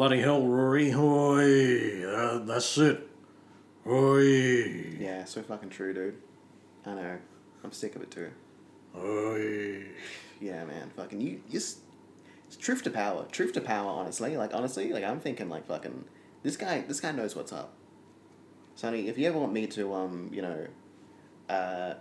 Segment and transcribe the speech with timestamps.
[0.00, 0.94] bloody hell, Rory.
[0.94, 3.06] Oi, uh, that's it.
[3.86, 6.16] Oi, Yeah, so fucking true, dude.
[6.86, 7.18] I know.
[7.62, 8.30] I'm sick of it too.
[8.96, 9.84] oi.
[10.40, 10.90] Yeah, man.
[10.96, 11.42] Fucking you.
[11.50, 11.80] Just
[12.46, 13.26] it's truth to power.
[13.30, 13.90] Truth to power.
[13.90, 16.06] Honestly, like honestly, like I'm thinking like fucking
[16.42, 16.80] this guy.
[16.88, 17.74] This guy knows what's up.
[18.76, 20.66] Sonny, if you ever want me to, um, you know,
[21.50, 21.92] uh,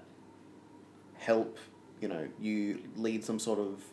[1.18, 1.58] help,
[2.00, 3.84] you know, you lead some sort of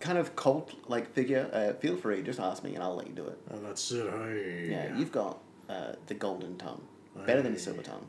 [0.00, 2.22] kind of cult like figure, uh, feel free.
[2.22, 3.38] Just ask me, and I'll let you do it.
[3.52, 4.06] Oh, that's it.
[4.06, 4.68] Oi.
[4.70, 6.82] Yeah, you've got uh, the golden tongue,
[7.26, 8.08] better than the silver tongue.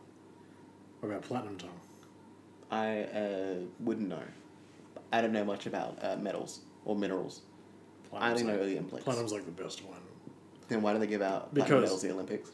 [0.99, 1.80] What about platinum tongue?
[2.70, 4.23] I uh, wouldn't know.
[5.12, 7.41] I don't know much about uh, metals or minerals.
[8.13, 9.04] I only know like, the Olympics.
[9.04, 9.98] Platinum's like the best one
[10.68, 12.52] Then why do they give out Because- platinum medals at the Olympics?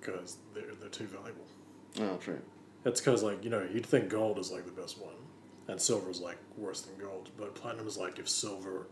[0.00, 1.44] because they're they're too valuable.
[2.00, 2.40] Oh, true.
[2.84, 5.14] It's because like you know you'd think gold is like the best one,
[5.68, 7.30] and silver is like worse than gold.
[7.38, 8.86] But platinum is like if silver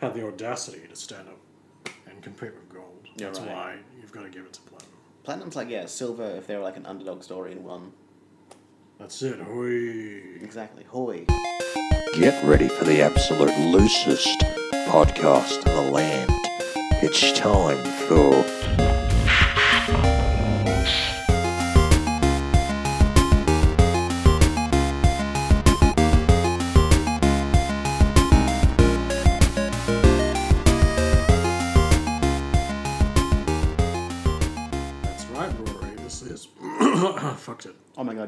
[0.00, 3.08] had the audacity to stand up and compete with gold.
[3.16, 3.48] You're That's right.
[3.48, 4.92] why you've got to give it to platinum.
[5.24, 7.92] Platinum's like yeah, silver if they were like an underdog story and won.
[8.98, 9.40] That's it.
[9.40, 10.42] Hoi.
[10.42, 10.84] Exactly.
[10.84, 11.26] Hoy.
[12.14, 14.40] Get ready for the absolute loosest
[14.88, 16.30] podcast in the land.
[17.00, 17.76] It's time
[18.08, 18.42] for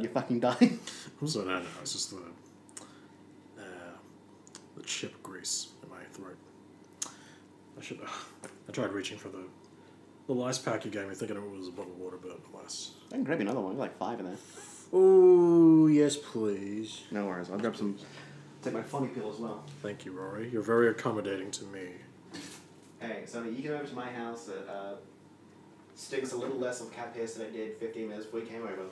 [0.01, 0.15] it.
[0.15, 0.81] God, you're fucking dying.
[1.21, 2.17] I'm no, no, it's just the
[3.59, 3.63] uh,
[4.77, 6.37] the chip grease in my throat.
[7.79, 8.01] I should.
[8.69, 9.45] I tried reaching for the
[10.27, 12.93] the ice pack you gave me, thinking it was a bottle of water, but alas.
[13.09, 13.73] I can grab you another one.
[13.73, 14.37] There's like five in there.
[14.93, 17.03] Oh yes, please.
[17.11, 17.51] No worries.
[17.51, 17.99] I'll grab some.
[18.63, 19.65] Take my funny pill as well.
[19.83, 20.51] Thank you, Rory.
[20.51, 21.93] You're very accommodating to me.
[23.01, 24.97] Hey, Sonny, you came over to my house that uh,
[25.95, 28.63] stinks a little less of cat piss than it did 15 minutes before you came
[28.63, 28.83] over.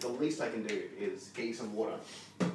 [0.00, 1.94] The least I can do is get you some water.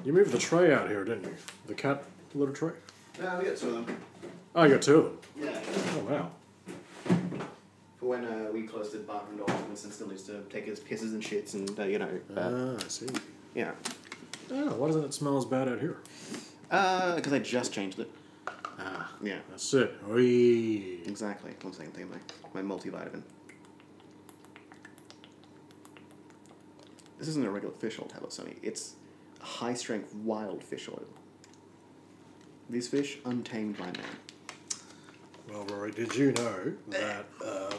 [0.05, 1.35] You moved the tray out here, didn't you?
[1.67, 2.03] The cat
[2.35, 2.71] litter tray.
[3.19, 3.97] No, we got two of them.
[4.55, 5.17] Oh, you got two of them.
[5.49, 5.59] Yeah.
[5.95, 6.31] Oh wow.
[7.99, 11.11] For when uh, we closed the bathroom door, Winston still needs to take his pisses
[11.13, 13.07] and shits and, uh, you know, uh, Ah, I see.
[13.55, 13.71] yeah.
[14.51, 15.97] Oh, why doesn't it smell as bad out here?
[16.69, 18.09] Because I just changed it.
[18.79, 19.39] Ah, Yeah.
[19.49, 19.91] that's it.
[20.09, 20.99] Oi.
[21.05, 21.51] Exactly.
[21.61, 23.21] One second, take my, my multivitamin.
[27.19, 28.55] This isn't a regular fish oil tablet, Sonny.
[28.63, 28.93] It's
[29.41, 31.03] high strength wild fish oil.
[32.69, 34.17] These fish untamed by man.
[35.49, 37.73] Well, Rory, did you know that uh,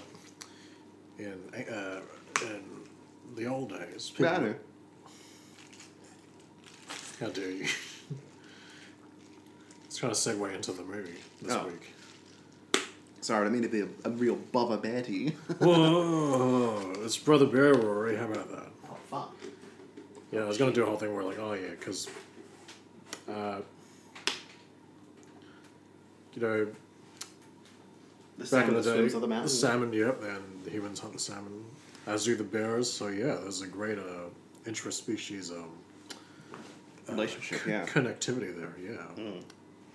[1.18, 2.00] in uh,
[2.42, 2.62] in
[3.36, 4.54] the old days, I know.
[7.20, 7.66] How dare you?
[9.86, 11.66] It's trying to segue into the movie this Oh.
[11.66, 11.94] week.
[13.20, 15.30] Sorry, I mean to be a, a real bubba you.
[15.58, 18.16] Whoa, it's Brother Bear, Rory.
[18.16, 18.68] How about that?
[20.32, 22.08] Yeah, I was gonna do a whole thing where like, oh yeah, because,
[23.28, 23.60] uh,
[26.34, 26.66] you know,
[28.38, 31.64] The back in the day, the the salmon, yep, and the humans hunt the salmon,
[32.06, 32.90] as do the bears.
[32.90, 34.28] So yeah, there's a great uh,
[34.64, 35.70] interspecies um,
[37.08, 37.84] Relationship, yeah.
[37.86, 38.76] connectivity there.
[38.80, 39.32] Yeah,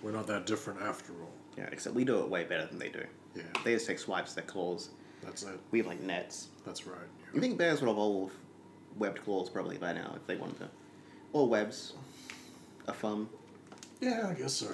[0.02, 1.30] we're not that different after all.
[1.56, 3.02] Yeah, except we do it way better than they do.
[3.34, 4.90] Yeah, They just take swipes, their claws.
[5.22, 5.58] that's it.
[5.70, 6.48] We have like nets.
[6.66, 6.98] That's right.
[7.32, 8.32] You think bears would evolve
[8.98, 10.68] webbed claws probably by now if they wanted to?
[11.32, 11.92] Or webs.
[12.88, 13.28] A thumb.
[14.00, 14.68] Yeah, I guess so.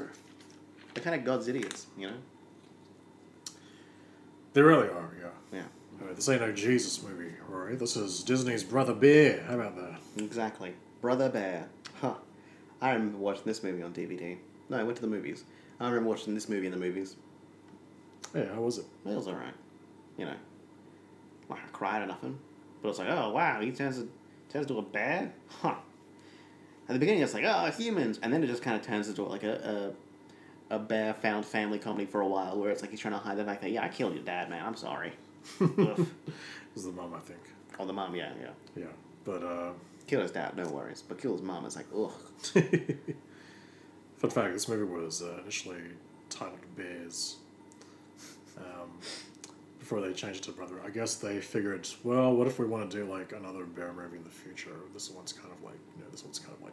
[0.94, 2.16] They're kind of God's idiots, you know?
[4.52, 5.10] They really are.
[5.18, 5.28] Yeah.
[5.52, 5.62] Yeah,
[6.00, 7.76] Alright, this ain't no Jesus movie, Rory.
[7.76, 9.42] This is Disney's Brother Bear.
[9.44, 10.00] How about that?
[10.22, 10.74] exactly.
[11.00, 11.68] Brother Bear.
[12.00, 12.14] Huh.
[12.80, 14.36] I remember watching this movie on DVD.
[14.68, 15.44] No, I went to the movies.
[15.80, 17.16] I remember watching this movie in the movies.
[18.34, 18.84] Yeah, how was it?
[19.06, 19.54] It was alright.
[20.18, 20.34] You know.
[21.48, 22.38] Like I cried or nothing.
[22.82, 24.08] But it's like, oh wow, he turns to,
[24.50, 25.32] turns into a bear?
[25.48, 25.76] Huh.
[26.88, 29.44] At the beginning it's like, oh humans and then it just kinda turns into like
[29.44, 29.94] a,
[30.70, 33.20] a a bear found family comedy for a while where it's like he's trying to
[33.20, 35.12] hide the fact that yeah, I killed your dad, man, I'm sorry.
[35.60, 37.40] It was the mom, I think.
[37.78, 38.48] oh the mom, yeah, yeah.
[38.74, 38.86] Yeah,
[39.24, 39.72] but uh,
[40.06, 41.02] Kill his dad, no worries.
[41.06, 42.12] But kill his mom is like, ugh.
[44.18, 45.80] fun fact: this movie was uh, initially
[46.28, 47.36] titled Bears.
[48.56, 48.98] Um,
[49.92, 52.90] before they changed it to Brother, I guess they figured, well, what if we want
[52.90, 54.70] to do like another bear movie in the future?
[54.94, 56.72] This one's kind of like, you know, this one's kind of like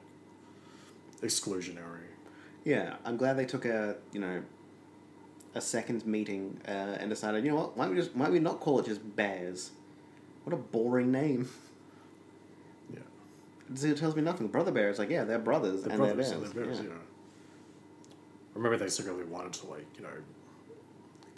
[1.22, 2.08] exclusionary.
[2.64, 4.42] Yeah, I'm glad they took a you know
[5.54, 8.34] a second meeting uh, and decided, you know what, why don't we just why don't
[8.34, 9.72] we not call it just bears?
[10.46, 11.50] What a boring name.
[12.92, 14.48] Yeah, It tells me nothing.
[14.48, 16.54] Brother bear is like, yeah, they're brothers they're and brothers they're and bears.
[16.56, 16.78] they're bears.
[16.80, 16.86] yeah.
[16.86, 18.16] Yeah.
[18.56, 20.10] Remember, they secretly wanted to like, you know,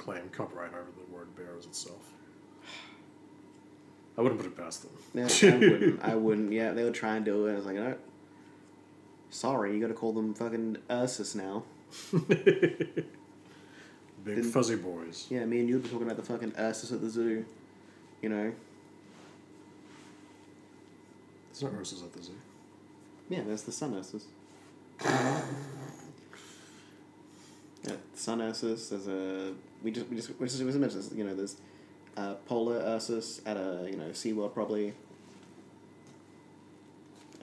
[0.02, 2.12] claim copyright over the word bears itself.
[4.18, 4.92] I wouldn't put it past them.
[5.14, 6.00] Yeah, I wouldn't.
[6.04, 6.52] I wouldn't.
[6.52, 7.54] Yeah, they would try and do it.
[7.54, 7.96] I was like, no.
[9.30, 11.64] Sorry, you got to call them fucking Ursus now.
[12.12, 13.06] Big
[14.26, 15.28] Didn't- fuzzy boys.
[15.30, 17.46] Yeah, me and you would be talking about the fucking Ursus at the zoo.
[18.22, 18.52] You know.
[21.54, 22.34] There's no Ursus at the zoo.
[23.30, 24.26] Yeah, there's the sun Ursus.
[27.88, 28.90] Yeah, sun Ursus.
[28.90, 31.58] There's a we just we just we just, we just mentioned this, you know there's
[32.18, 34.94] uh, polar Ursus at a you know SeaWorld probably.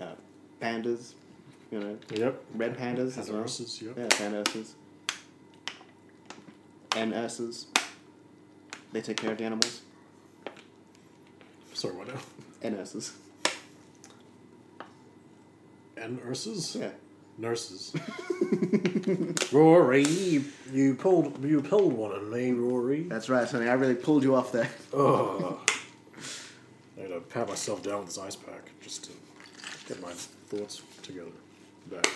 [0.01, 0.15] Uh,
[0.63, 1.15] pandas,
[1.73, 2.45] you know, Yep.
[2.55, 3.43] red pandas as well.
[3.43, 3.97] Ursus, yep.
[3.99, 4.75] Yeah, pan Ursus.
[6.95, 7.67] And Ursus.
[8.93, 9.83] They take care of the animals.
[11.75, 12.21] Sorry, what now?
[12.63, 13.13] And Ursus.
[15.97, 16.77] And Ursus?
[16.77, 16.91] Yeah.
[17.39, 17.95] Nurses.
[19.53, 23.03] Rory, you, pulled you pulled one on me, Rory.
[23.03, 23.69] That's right, Sonny.
[23.69, 24.69] I really pulled you off there.
[24.93, 25.61] Oh.
[26.99, 29.11] I gotta pat myself down with this ice pack just to
[29.87, 31.31] get my thoughts together.
[31.91, 32.09] Back.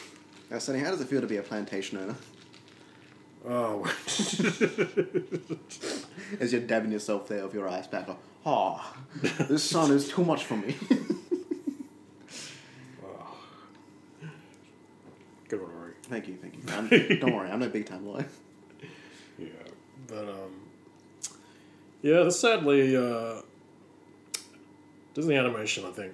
[0.50, 2.16] Now, Sonny, how does it feel to be a plantation owner?
[3.48, 3.84] Oh,
[6.40, 8.94] As you're dabbing yourself there with your ice pack, like, oh,
[9.48, 10.76] this sun is too much for me.
[15.48, 15.94] good one, Rory.
[16.12, 16.62] Thank you, thank you.
[16.74, 18.26] I'm, don't worry, I'm no big time lawyer.
[19.38, 19.46] Yeah,
[20.08, 20.52] but um,
[22.02, 22.22] yeah.
[22.22, 23.40] This sadly, uh,
[25.14, 25.84] Disney Animation.
[25.86, 26.12] I think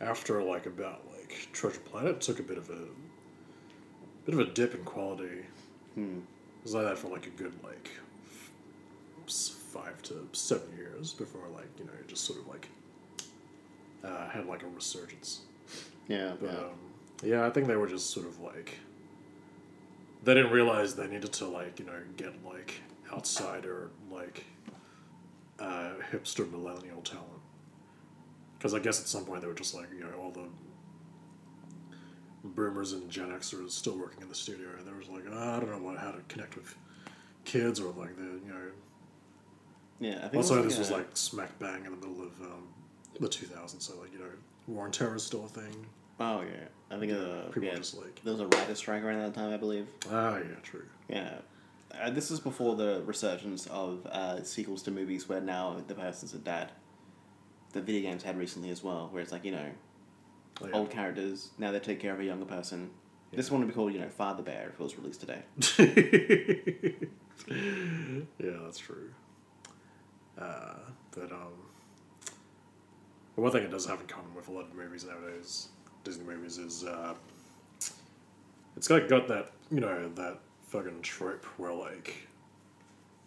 [0.00, 2.84] after like about like Treasure Planet took a bit of a
[4.26, 5.46] bit of a dip in quality.
[5.94, 6.18] Hmm.
[6.18, 7.90] It was like that for like a good like
[9.26, 12.68] five to seven years before like you know it just sort of like
[14.04, 15.40] uh, had like a resurgence.
[16.08, 16.58] Yeah, But yeah.
[16.58, 16.78] um,
[17.22, 18.78] yeah, I think they were just sort of like
[20.24, 22.80] they didn't realize they needed to like you know get like
[23.12, 24.44] outsider like
[25.58, 27.26] uh, hipster millennial talent
[28.58, 30.44] because I guess at some point they were just like you know all the
[32.44, 35.60] boomers and Gen Xers still working in the studio and they was like "Ah, I
[35.60, 36.74] don't know what how to connect with
[37.44, 38.70] kids or like the you know
[40.00, 42.40] yeah, I think also it this was a- like smack bang in the middle of
[42.42, 42.66] um,
[43.20, 44.24] the 2000s so like you know
[44.66, 45.86] war and terror is still a thing
[46.20, 46.68] Oh, yeah.
[46.92, 49.52] I think uh, people yeah, just like there was a writer strike around that time,
[49.52, 49.86] I believe.
[50.10, 51.34] ah yeah true Yeah.
[52.00, 56.32] Uh, this is before the resurgence of uh, sequels to movies where now the person's
[56.32, 56.72] a dad.
[57.74, 59.70] The video games had recently as well, where it's like, you know,
[60.62, 60.74] Oh, yeah.
[60.74, 62.90] old characters, now they take care of a younger person.
[63.32, 65.42] This one would be called, you know, Father Bear if it was released today.
[67.48, 69.10] yeah, that's true.
[70.38, 70.74] Uh,
[71.10, 71.52] but um,
[73.36, 75.68] one thing it does have in common with a lot of movies nowadays,
[76.04, 77.14] Disney movies, is uh,
[78.76, 80.38] it's got got that you know that
[80.68, 82.28] fucking trope where like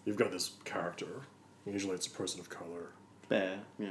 [0.06, 1.22] you've got this character.
[1.66, 2.92] Usually, it's a person of color.
[3.28, 3.90] Bear, yeah.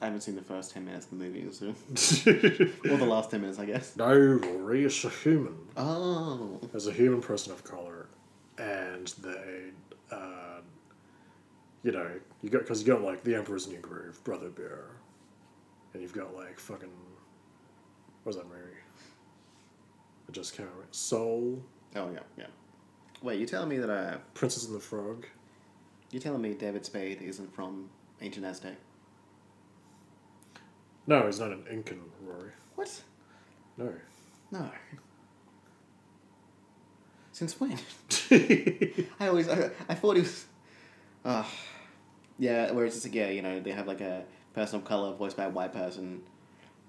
[0.00, 1.66] I haven't seen the first 10 minutes of the movie, so.
[2.90, 3.96] or the last 10 minutes, I guess.
[3.96, 5.56] no, Rory, it's a human.
[5.76, 6.60] Oh.
[6.72, 8.06] as a human person of color,
[8.58, 9.70] and they,
[10.12, 10.60] uh,
[11.82, 12.08] you know,
[12.42, 14.84] you got because you got like the Emperor's New Groove, Brother Bear,
[15.92, 16.88] and you've got like fucking,
[18.22, 18.76] what was that movie?
[20.28, 20.88] I just can't remember.
[20.92, 21.62] Soul,
[21.96, 22.46] Oh, yeah, yeah.
[23.22, 25.26] Wait, you're telling me that, uh, Princess and the Frog.
[26.10, 27.88] you're telling me David Spade isn't from
[28.20, 28.74] Ancient Aztec?
[31.06, 32.50] No, he's not an Incan, Rory.
[32.74, 33.02] What?
[33.78, 33.92] No.
[34.52, 34.70] No.
[37.32, 37.78] Since when?
[38.30, 40.44] I always, I, I thought he was.
[41.24, 41.44] Uh,
[42.38, 44.24] yeah, whereas it's like, yeah, you know, they have like a
[44.58, 46.22] person of color voiced by a white person.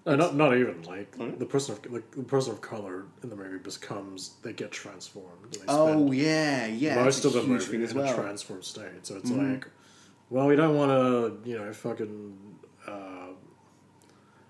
[0.05, 1.37] No, not not even like Hmm?
[1.37, 5.51] the person of like the person of color in the movie becomes they get transformed.
[5.53, 6.95] they Oh, yeah, yeah.
[6.95, 9.05] most of the movie in a transformed state.
[9.05, 9.51] So it's Mhm.
[9.53, 9.67] like,
[10.29, 12.37] well, we don't want to, you know, fucking.
[12.87, 13.27] Uh,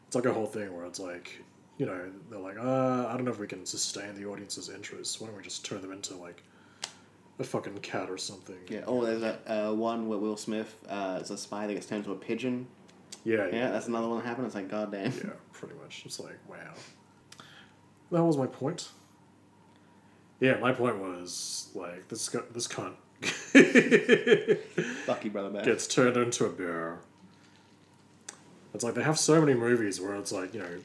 [0.07, 1.43] it's like a whole thing where it's like,
[1.77, 5.19] you know, they're like, uh, I don't know if we can sustain the audience's interest.
[5.19, 6.43] Why don't we just turn them into like
[7.39, 8.57] a fucking cat or something?
[8.69, 11.85] Yeah, oh, there's that uh, one where Will Smith uh, is a spy that gets
[11.87, 12.67] turned into a pigeon.
[13.23, 14.45] Yeah, Yeah, that's another one that happened.
[14.47, 15.11] It's like, goddamn.
[15.23, 16.03] yeah, pretty much.
[16.05, 16.73] It's like, wow.
[18.11, 18.89] That was my point.
[20.39, 22.29] Yeah, my point was like this.
[22.29, 22.93] gu- This cunt
[25.05, 25.65] Fuck you, brother Man.
[25.65, 26.99] gets turned into a bear.
[28.73, 30.77] It's like they have so many movies where it's like you know,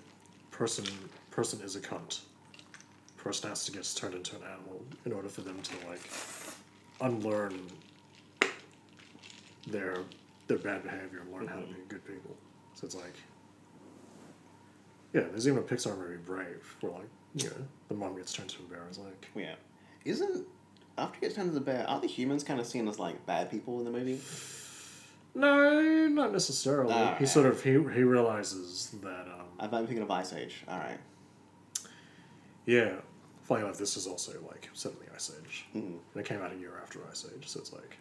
[0.51, 0.85] person
[1.31, 2.21] person is a cunt.
[3.17, 6.01] Person has to get turned into an animal in order for them to like
[7.01, 7.61] unlearn
[9.69, 9.99] their
[10.47, 12.37] their bad behavior and learn how to be good people.
[12.75, 13.15] So it's like,
[15.13, 17.57] yeah, there's even a Pixar movie, Brave, where like you know
[17.89, 18.85] the mom gets turned into a bear.
[18.89, 19.55] It's like, Yeah.
[20.05, 20.47] Isn't
[20.99, 23.25] after he gets turned into the bear, aren't the humans kind of seen as like
[23.27, 24.21] bad people in the movie?
[25.37, 26.95] No, not necessarily.
[27.19, 30.63] he sort of he he realizes that um, I'm thinking of Ice Age.
[30.69, 30.99] All right.
[32.67, 32.93] yeah,
[33.43, 35.79] funny enough, this is also like set in the Ice Age, Mhm.
[35.83, 37.97] and it came out a year after Ice Age, so it's like,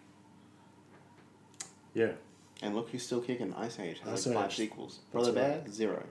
[1.96, 2.12] yeah,
[2.62, 3.54] And look who's still kicking.
[3.56, 4.56] Ice Age has Ice like five Age.
[4.58, 5.00] sequels.
[5.12, 5.64] Brother right.
[5.64, 6.04] Bear, zero.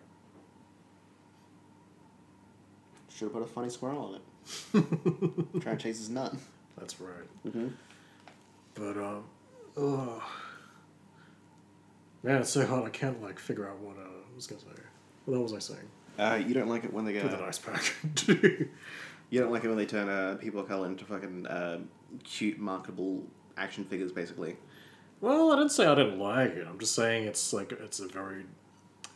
[3.08, 5.61] Should have put a funny squirrel on it.
[5.62, 6.34] Try to chase his nut.
[6.76, 7.28] that's right.
[7.46, 7.68] Mm-hmm.
[8.75, 9.25] But um,
[9.76, 10.22] ugh.
[12.22, 12.84] man, it's so hard.
[12.84, 14.82] I can't like figure out what uh, I was gonna say.
[15.26, 15.88] What was I saying?
[16.18, 17.20] Uh, you don't like it when they go.
[17.20, 17.94] an ice pack.
[19.32, 21.78] You don't like it when they turn uh, people of color into fucking uh,
[22.22, 23.25] cute, marketable
[23.56, 24.58] action figures, basically.
[25.23, 26.67] Well, I didn't say I didn't like it.
[26.69, 28.45] I'm just saying it's like it's a very,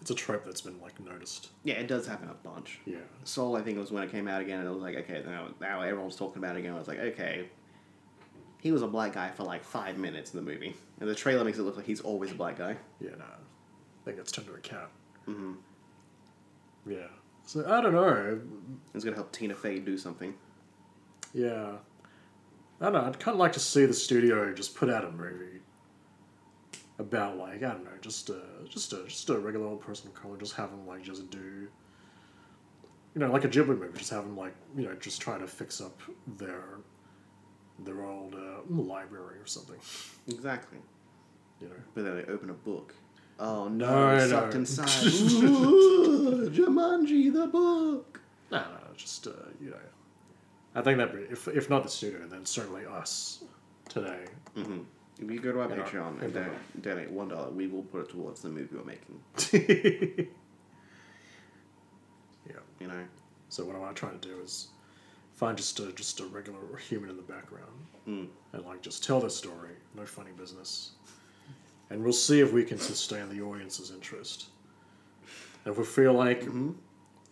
[0.01, 1.49] it's a trope that's been like noticed.
[1.65, 2.79] Yeah, it does happen a bunch.
[2.87, 2.99] Yeah.
[3.25, 5.25] Soul, I think, it was when it came out again, and it was like, okay,
[5.27, 6.75] now, now everyone's talking about it again.
[6.75, 7.49] I was like, okay,
[8.61, 11.45] he was a black guy for like five minutes in the movie, and the trailer
[11.45, 12.77] makes it look like he's always a black guy.
[13.01, 13.25] Yeah, no.
[13.25, 14.89] I think it's turned to a cat.
[15.27, 15.55] Mm-hmm.
[16.89, 17.09] Yeah.
[17.47, 18.41] So I don't know.
[18.95, 20.35] It's gonna help Tina Fey do something.
[21.35, 21.73] Yeah.
[22.81, 23.01] I don't know.
[23.01, 25.61] I'd kind of like to see the studio just put out a movie
[26.99, 30.15] about like I don't know, just a just a just a regular old person of
[30.15, 30.37] color.
[30.37, 31.69] Just have them like just do,
[33.15, 33.99] you know, like a Ghibli movie.
[33.99, 36.01] Just have them like you know just try to fix up
[36.39, 36.79] their
[37.85, 39.77] their old uh, library or something.
[40.29, 40.79] Exactly.
[41.59, 41.75] You know.
[41.95, 42.95] But then they open a book.
[43.41, 44.41] Oh no, No, it's no.
[44.41, 45.07] sucked inside.
[45.45, 48.21] Ooh, Jumanji, the book.
[48.51, 49.77] No, no, just uh, you know.
[50.75, 53.43] I think that if if not the studio, then certainly us
[53.89, 54.25] today.
[54.55, 54.81] Mm-hmm.
[55.19, 56.49] If you go to our Patreon and yeah.
[56.83, 60.27] donate, one dollar, we will put it towards the movie we're making.
[62.49, 62.55] yeah.
[62.81, 63.05] You know.
[63.49, 64.69] So what I want to try to do is
[65.35, 67.71] find just a just a regular human in the background
[68.09, 68.29] Mm.
[68.53, 70.93] and like just tell the story, no funny business,
[71.91, 74.47] and we'll see if we can sustain the audience's interest.
[75.65, 76.71] And if we feel like Mm-hmm.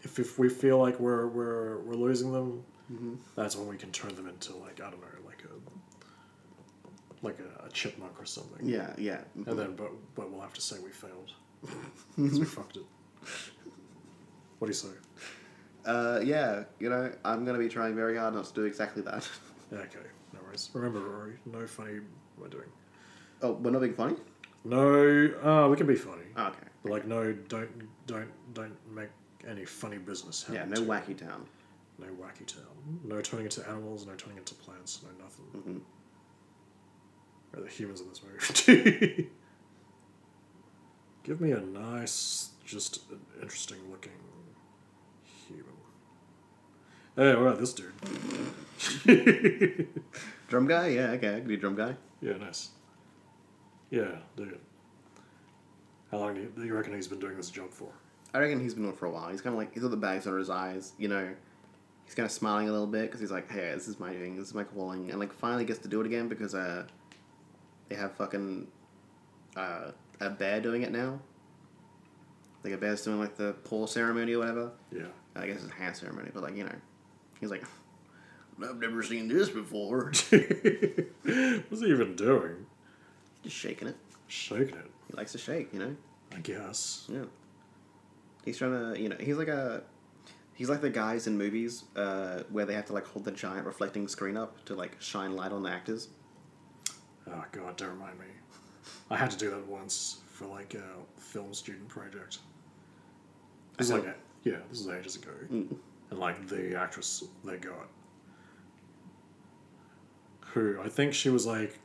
[0.02, 3.14] if, if we feel like we're we're we're losing them, Mm-hmm.
[3.34, 5.33] that's when we can turn them into like I don't know like
[7.24, 8.66] like a, a chipmunk or something.
[8.66, 9.20] Yeah, yeah.
[9.46, 11.32] And then but but we'll have to say we failed
[12.16, 12.84] because we fucked it.
[14.58, 14.88] What do you say?
[15.84, 19.28] Uh, yeah, you know, I'm gonna be trying very hard not to do exactly that.
[19.72, 19.98] Yeah, okay,
[20.34, 20.70] no worries.
[20.74, 21.94] Remember, Rory, no funny.
[22.36, 22.68] What we're doing?
[23.42, 24.14] oh, we're not being funny.
[24.64, 26.58] No, uh, we can be funny, Oh, okay.
[26.82, 27.70] but like, no, don't,
[28.06, 29.08] don't, don't make
[29.48, 30.54] any funny business happen.
[30.56, 31.46] Yeah, no to- wacky town.
[31.98, 32.62] no wacky town,
[33.04, 35.46] no turning into animals, no turning into plants, no nothing.
[35.56, 35.78] Mm-hmm.
[37.54, 39.30] Or the humans in this movie.
[41.22, 43.00] Give me a nice, just
[43.40, 44.12] interesting looking
[45.46, 45.72] human.
[47.16, 47.92] Hey, what about this dude?
[50.48, 50.88] Drum guy?
[50.88, 51.96] Yeah, okay, I can do drum guy.
[52.20, 52.70] Yeah, nice.
[53.90, 54.58] Yeah, dude.
[56.10, 57.88] How long do you, do you reckon he's been doing this job for?
[58.34, 59.30] I reckon he's been doing it for a while.
[59.30, 61.34] He's kind of like he's got the bags under his eyes, you know.
[62.04, 64.36] He's kind of smiling a little bit because he's like, "Hey, this is my thing.
[64.36, 66.84] This is my calling," and like finally gets to do it again because uh,
[67.88, 68.66] they have fucking
[69.56, 71.20] uh, a bear doing it now.
[72.62, 74.72] Like a bear's doing like the paw ceremony or whatever.
[74.90, 75.06] Yeah.
[75.36, 76.74] I guess it's a hand ceremony, but like you know,
[77.40, 77.64] he's like,
[78.62, 82.66] "I've never seen this before." What's he even doing?
[83.42, 83.96] Just shaking it.
[84.26, 85.96] Shaking it, He likes to shake, you know.
[86.34, 87.06] I guess.
[87.08, 87.24] Yeah.
[88.44, 89.82] He's trying to, you know, he's like a,
[90.54, 93.66] he's like the guys in movies uh, where they have to like hold the giant
[93.66, 96.08] reflecting screen up to like shine light on the actors.
[97.30, 98.26] Oh god, don't remind me.
[99.10, 100.82] I had to do that once for like a
[101.20, 102.38] film student project.
[103.78, 104.14] Is like a,
[104.44, 105.74] yeah, this is ages ago, Mm.
[106.10, 107.88] and like the actress they got,
[110.52, 111.78] who I think she was like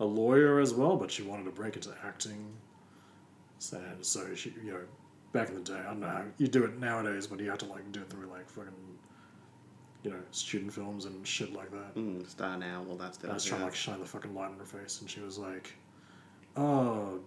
[0.00, 2.52] a lawyer as well, but she wanted to break into acting.
[3.58, 4.80] So, so she, you know,
[5.32, 7.58] back in the day, I don't know how you do it nowadays, but you have
[7.58, 8.72] to like do it through like fucking,
[10.04, 11.94] you know, student films and shit like that.
[11.96, 13.30] Mm, StarNow, all that stuff.
[13.30, 15.38] I was trying to like shine the fucking light in her face, and she was
[15.38, 15.74] like,
[16.56, 17.20] "Oh,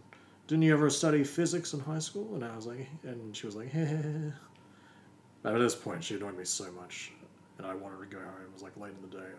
[0.47, 3.55] didn't you ever study physics in high school?" And I was like, and she was
[3.55, 4.31] like, "Heh heh heh."
[5.43, 7.11] At this point, she annoyed me so much,
[7.57, 8.43] and I wanted to go home.
[8.45, 9.29] It was like late in the day.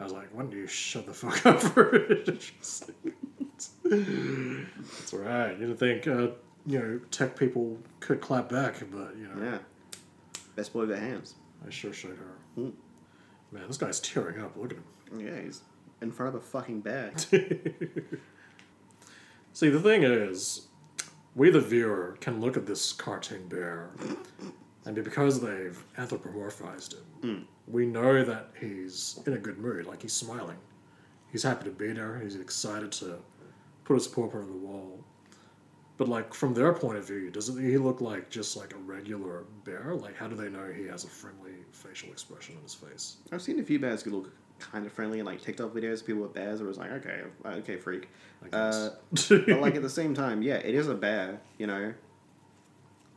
[0.00, 2.28] I was like, "Why don't you shut the fuck up for it?"
[3.90, 5.52] It's all right.
[5.52, 6.28] You didn't think uh,
[6.66, 9.58] you know tech people could clap back, but you know, Yeah.
[10.56, 11.34] Best boy got hands.
[11.66, 12.38] I sure showed her.
[12.58, 12.72] Mm.
[13.52, 14.56] Man, this guy's tearing up.
[14.56, 14.84] Look at him.
[15.20, 15.60] Yeah, he's
[16.00, 17.12] in front of a fucking bear.
[19.52, 20.66] See, the thing is,
[21.34, 23.90] we the viewer can look at this cartoon bear,
[24.84, 29.86] and because they've anthropomorphized him, we know that he's in a good mood.
[29.86, 30.58] Like he's smiling.
[31.30, 32.18] He's happy to be there.
[32.20, 33.18] He's excited to
[33.84, 35.03] put his paw on the wall.
[35.96, 39.44] But like from their point of view, doesn't he look like just like a regular
[39.64, 39.94] bear?
[39.94, 43.16] Like how do they know he has a friendly facial expression on his face?
[43.30, 46.04] I've seen a few bears who look kind of friendly in like TikTok videos.
[46.04, 48.08] People with bears, where it's like, okay, okay, freak.
[48.52, 48.90] I Uh,
[49.28, 51.40] but like at the same time, yeah, it is a bear.
[51.58, 51.94] You know,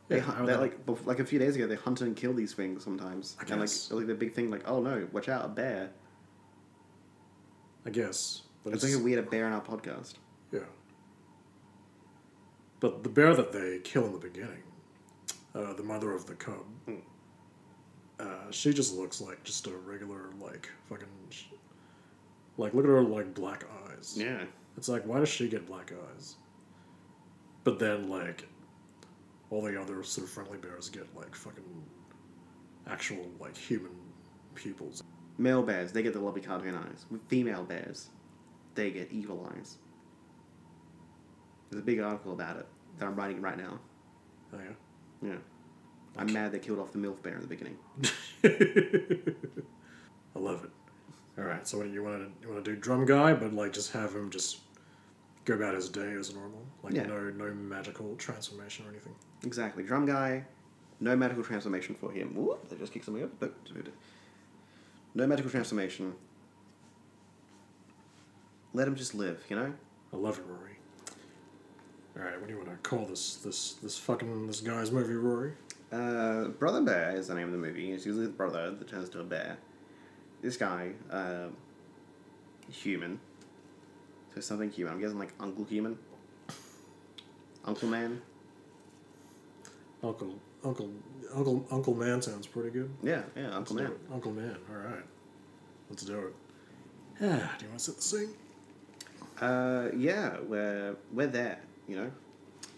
[0.07, 2.53] they Yeah, hunt, they're like like a few days ago they hunted and killed these
[2.53, 3.91] things sometimes, I and like guess.
[3.91, 5.89] like the big thing like oh no, watch out, a bear.
[7.85, 8.43] I guess.
[8.63, 10.15] But It's like we had a bear in our podcast.
[10.51, 10.59] Yeah.
[12.79, 14.63] But the bear that they kill in the beginning,
[15.55, 16.95] uh, the mother of the cub, Hmm.
[18.19, 21.07] uh, she just looks like just a regular, like, fucking.
[21.29, 21.45] sh-
[22.59, 24.15] Like, look at her, like, black eyes.
[24.17, 24.43] Yeah,
[24.77, 26.35] It's like, why does she get black eyes?
[27.63, 28.47] But then, like,
[29.51, 31.83] all the other sort of friendly bears get, like, fucking
[32.87, 33.91] actual, like, human
[34.55, 35.03] pupils.
[35.39, 37.05] male bears they get the lovely cartoon eyes.
[37.11, 38.09] With female bears,
[38.73, 39.77] they get evil eyes.
[41.69, 42.65] There's a big article about it
[42.97, 43.79] that I'm writing right now.
[44.53, 45.29] Oh, yeah?
[45.29, 45.37] Yeah,
[46.17, 47.77] I'm mad they killed off the milf bear in the beginning.
[50.35, 50.69] I love it.
[51.37, 53.53] All right, so what do you want to you want to do drum guy, but
[53.53, 54.59] like just have him just
[55.45, 57.03] go about his day as normal, like Yeah.
[57.03, 59.13] no no magical transformation or anything.
[59.43, 59.83] Exactly.
[59.83, 60.45] Drum guy,
[60.99, 62.33] no magical transformation for him.
[62.35, 63.31] Whoop, that just kicked something up.
[65.15, 66.13] No magical transformation.
[68.73, 69.73] Let him just live, you know?
[70.13, 70.76] I love it, Rory.
[72.17, 75.13] All right, what do you want to call this this this fucking this guy's movie,
[75.13, 75.51] Rory?
[75.91, 77.91] Uh, Brother Bear is the name of the movie.
[77.91, 79.57] It's usually the brother that turns to a bear.
[80.41, 81.47] This guy, uh,
[82.71, 83.19] human.
[84.33, 84.93] So something human.
[84.93, 85.97] I'm guessing like Uncle Human.
[87.65, 88.21] Uncle Man.
[90.01, 90.33] Uncle
[90.63, 90.91] Uncle
[91.33, 92.89] Uncle Uncle Man sounds pretty good.
[93.03, 93.99] Yeah, yeah, Uncle Let's Man.
[94.11, 94.57] Uncle Man.
[94.69, 95.03] All right,
[95.89, 96.35] let's do it.
[97.21, 98.29] Yeah, do you want to set the scene?
[99.39, 101.59] Uh, yeah, we're we're there.
[101.87, 102.11] You know,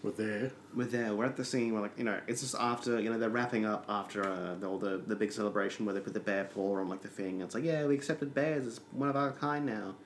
[0.02, 0.52] We're there.
[0.74, 1.14] we're there.
[1.14, 3.64] We're at the scene where, like, you know, it's just after, you know, they're wrapping
[3.64, 6.78] up after uh, the, all the the big celebration where they put the bear paw
[6.78, 7.40] on like the thing.
[7.40, 8.66] It's like, yeah, we accepted bears.
[8.66, 9.96] It's one of our kind now.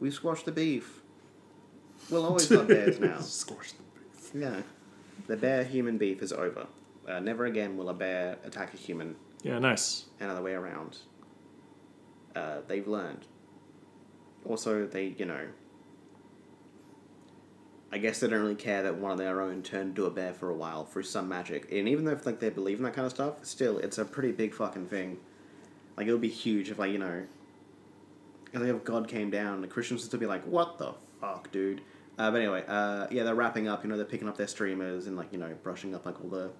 [0.00, 1.00] We squashed the beef.
[2.10, 3.18] We'll always love bears now.
[3.20, 4.30] Squash the beef.
[4.42, 4.60] Yeah,
[5.26, 6.66] the bear human beef is over.
[7.08, 9.16] Uh, never again will a bear attack a human.
[9.42, 10.04] Yeah, nice.
[10.20, 10.98] Another way around.
[12.34, 13.26] Uh, they've learned.
[14.44, 15.46] Also, they, you know,
[17.92, 20.34] I guess they don't really care that one of their own turned into a bear
[20.34, 21.70] for a while through some magic.
[21.70, 24.04] And even though if, like they believe in that kind of stuff, still, it's a
[24.04, 25.18] pretty big fucking thing.
[25.96, 27.22] Like it would be huge if, like, you know,
[28.52, 31.50] if like, if God came down, the Christians would still be like, "What the fuck,
[31.52, 31.80] dude."
[32.18, 33.82] Uh, but anyway, uh, yeah, they're wrapping up.
[33.82, 36.30] You know, they're picking up their streamers and like you know brushing up like all
[36.30, 36.50] the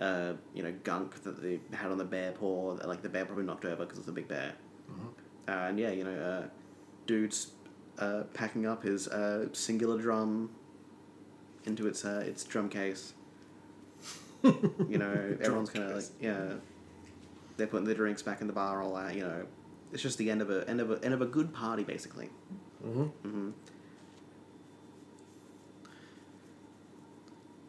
[0.00, 3.24] uh, you know, gunk that they had on the bear paw, that, like the bear
[3.24, 4.54] probably knocked over because it's a big bear.
[5.46, 6.46] Uh, and yeah, you know, uh,
[7.06, 7.52] dude's
[8.00, 10.50] uh, packing up his uh, singular drum
[11.64, 13.12] into its uh, its drum case.
[14.42, 16.54] you know, everyone's kind of like, yeah,
[17.56, 19.14] they're putting their drinks back in the bar, all that.
[19.14, 19.46] You know,
[19.92, 22.30] it's just the end of a end of a end of a good party, basically.
[22.84, 23.28] Mm-hmm.
[23.28, 23.50] hmm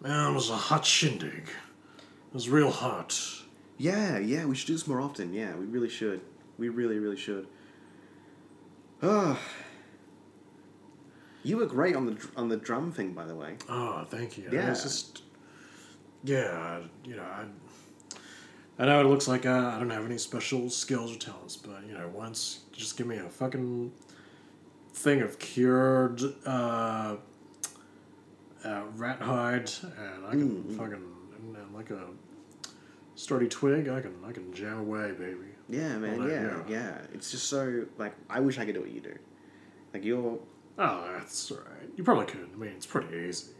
[0.02, 1.48] Man, it was a hot shindig.
[1.48, 3.20] It was real hot.
[3.78, 5.32] Yeah, yeah, we should do this more often.
[5.32, 6.22] Yeah, we really should.
[6.58, 7.48] We really, really should.
[9.04, 9.40] Ah.
[11.44, 13.56] You were great on the on the drum thing, by the way.
[13.70, 14.48] Oh, thank you.
[14.52, 14.70] Yeah.
[14.72, 15.24] It's just,
[16.24, 17.46] yeah, you know, I,
[18.78, 21.84] I know it looks like uh, I don't have any special skills or talents, but
[21.88, 23.92] you know, once just give me a fucking
[24.94, 27.16] thing of cured uh,
[28.64, 30.78] uh, rat hide, and I can Mm.
[30.78, 32.06] fucking and, and like a
[33.16, 35.38] sturdy twig, I can I can jam away, baby.
[35.70, 36.20] Yeah, man.
[36.20, 36.62] Well, yeah, yeah.
[36.68, 36.98] yeah.
[37.14, 39.18] It's just so like I wish I could do what you do.
[39.92, 40.38] Like you're.
[40.78, 41.90] Oh, that's right.
[41.96, 42.50] You probably could.
[42.54, 43.52] I mean, it's pretty easy.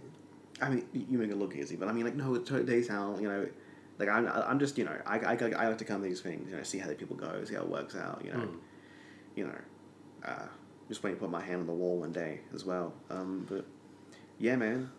[0.62, 3.28] I mean, you make it look easy, but I mean, like no, today's how you
[3.28, 3.48] know.
[4.00, 6.50] Like I'm, I'm just you know, I, I, I like to come to these things,
[6.50, 8.58] you know, see how the people go, see how it works out, you know, Mm.
[9.36, 9.58] you know,
[10.26, 10.48] uh,
[10.88, 12.94] just waiting to put my hand on the wall one day as well.
[13.12, 13.66] Um, but
[14.40, 14.90] yeah, man,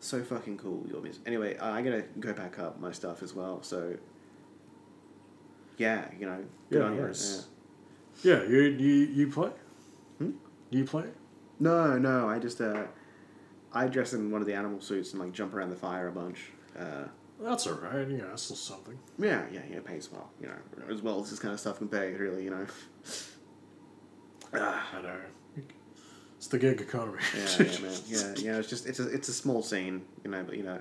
[0.00, 1.22] so fucking cool your music.
[1.26, 3.62] Anyway, I gotta go back up my stuff as well.
[3.62, 3.96] So
[5.76, 7.46] yeah, you know, good Yeah, on nice.
[8.22, 8.36] Yeah.
[8.36, 9.50] Yeah, you you you play.
[10.70, 10.76] Hmm?
[10.76, 11.04] You play.
[11.58, 12.84] No, no, I just uh,
[13.72, 16.12] I dress in one of the animal suits and like jump around the fire a
[16.12, 16.50] bunch.
[16.78, 17.04] Uh,
[17.40, 18.06] That's all right.
[18.08, 18.98] Yeah, that's still something.
[19.18, 21.78] yeah, yeah, yeah, it pays well, you know, as well as this kind of stuff
[21.78, 22.66] can pay, really, you know.
[24.54, 25.16] Ah, I know.
[26.36, 27.18] It's the gig economy.
[27.34, 28.58] yeah, yeah, man, yeah, yeah.
[28.58, 30.80] It's just it's a it's a small scene, you know, but you know,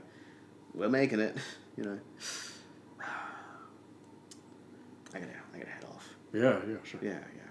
[0.74, 1.38] we're making it,
[1.78, 2.00] you know.
[5.14, 6.10] I gotta, I gotta head off.
[6.34, 7.00] Yeah, yeah, sure.
[7.02, 7.45] Yeah, yeah.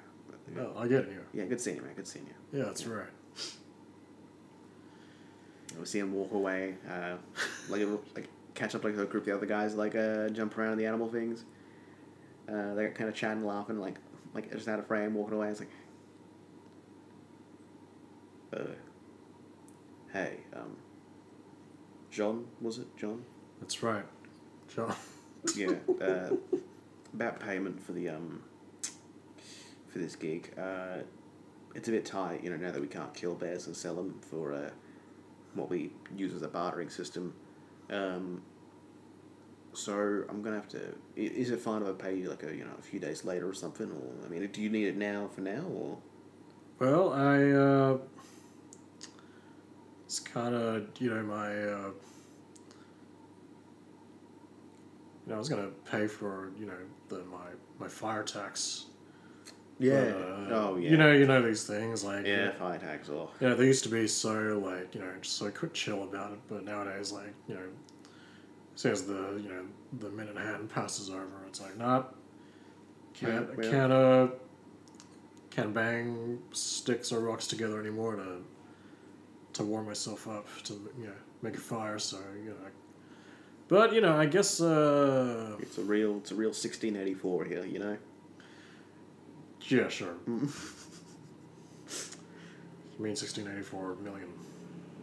[0.53, 1.09] No, I get it.
[1.11, 1.95] Yeah, yeah, good seeing you, man.
[1.95, 2.59] Good seeing you.
[2.59, 3.09] yeah, that's right.
[5.79, 7.17] We see him walk away, uh,
[7.69, 7.83] like
[8.15, 10.79] like catch up like a group of the other guys, like uh, jump around in
[10.79, 11.45] the animal things.
[12.49, 13.97] Uh, they're kind of chatting, laughing, like
[14.35, 15.49] like just out of frame, walking away.
[15.49, 15.71] It's like,
[18.53, 18.73] uh,
[20.13, 20.77] hey, um,
[22.11, 23.25] John was it John?
[23.61, 24.05] That's right,
[24.69, 24.95] John.
[25.57, 26.31] Yeah, uh,
[27.13, 28.43] about payment for the um
[29.95, 30.53] for this gig.
[30.59, 30.99] Uh,
[31.75, 34.21] it's a bit tight, you know, now that we can't kill bears and sell them
[34.29, 34.71] for uh,
[35.55, 37.33] what we use as a bartering system.
[37.91, 38.43] Um,
[39.73, 40.95] so I'm gonna have to.
[41.17, 43.49] Is it fine if I pay you like a you know a few days later
[43.49, 43.91] or something?
[43.91, 45.99] Or I mean, do you need it now for now or?
[46.79, 47.99] Well, I uh,
[50.07, 51.91] it's kind of you know my uh,
[55.25, 56.79] you know I was gonna pay for you know
[57.09, 57.47] the my
[57.79, 58.87] my fire tax.
[59.79, 60.13] Yeah.
[60.13, 60.91] but, uh, oh yeah.
[60.91, 63.29] You know, you know these things like Yeah, fire tax or.
[63.41, 66.39] Yeah, they used to be so like you know just so quick chill about it,
[66.49, 67.69] but nowadays like you know,
[68.75, 69.65] as soon as the you know
[69.99, 72.15] the minute hand passes over, it's like not
[73.15, 73.71] can't Yeah, yeah.
[73.71, 74.29] can't uh
[75.51, 78.43] can't bang sticks or rocks together anymore to
[79.55, 81.99] to warm myself up to you know make a fire.
[81.99, 82.71] So you know,
[83.69, 87.45] but you know I guess uh It's a real, it's a real sixteen eighty four
[87.45, 87.97] here, you know.
[89.69, 90.15] Yeah sure.
[90.27, 90.49] you
[92.99, 94.29] mean sixteen eighty four million?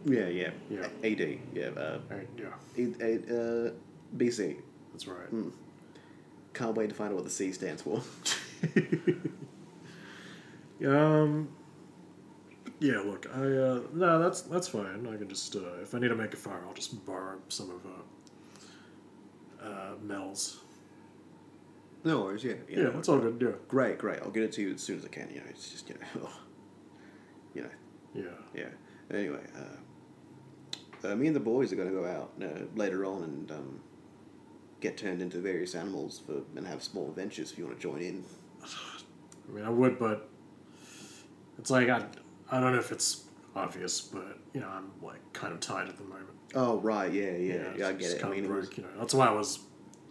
[0.04, 0.50] Yeah, yeah.
[0.70, 0.86] Yeah.
[1.04, 1.66] AD, yeah.
[1.76, 2.46] Uh, Right, yeah,
[2.76, 3.70] A- A- uh,
[4.16, 4.56] BC.
[4.92, 5.28] that's right.
[6.54, 8.02] Can't wait to find out what the C stands for.
[10.84, 11.48] Um.
[12.80, 15.06] Yeah, look, I uh, no, that's that's fine.
[15.06, 17.70] I can just uh, if I need to make a fire, I'll just borrow some
[17.70, 17.86] of
[19.62, 20.61] uh, uh, Mel's.
[22.04, 22.54] No worries, yeah.
[22.68, 23.38] Yeah, that's all good.
[23.40, 24.20] Yeah, Great, great.
[24.22, 25.28] I'll get it to you as soon as I can.
[25.30, 26.28] You know, it's just you know,
[27.54, 27.68] you know,
[28.14, 28.22] yeah.
[28.54, 29.16] yeah.
[29.16, 33.22] Anyway, uh, uh, me and the boys are going to go out uh, later on
[33.22, 33.80] and um,
[34.80, 37.52] get turned into various animals for and have small adventures.
[37.52, 38.24] If you want to join in,
[38.64, 40.28] I mean, I would, but
[41.58, 42.04] it's like I,
[42.50, 45.96] I don't know if it's obvious, but you know, I'm like kind of tied at
[45.96, 46.30] the moment.
[46.54, 47.86] oh right, yeah, yeah, yeah.
[47.86, 48.18] I it's get just it.
[48.18, 49.60] I kind mean, of it was, broke, you know, that's why I was,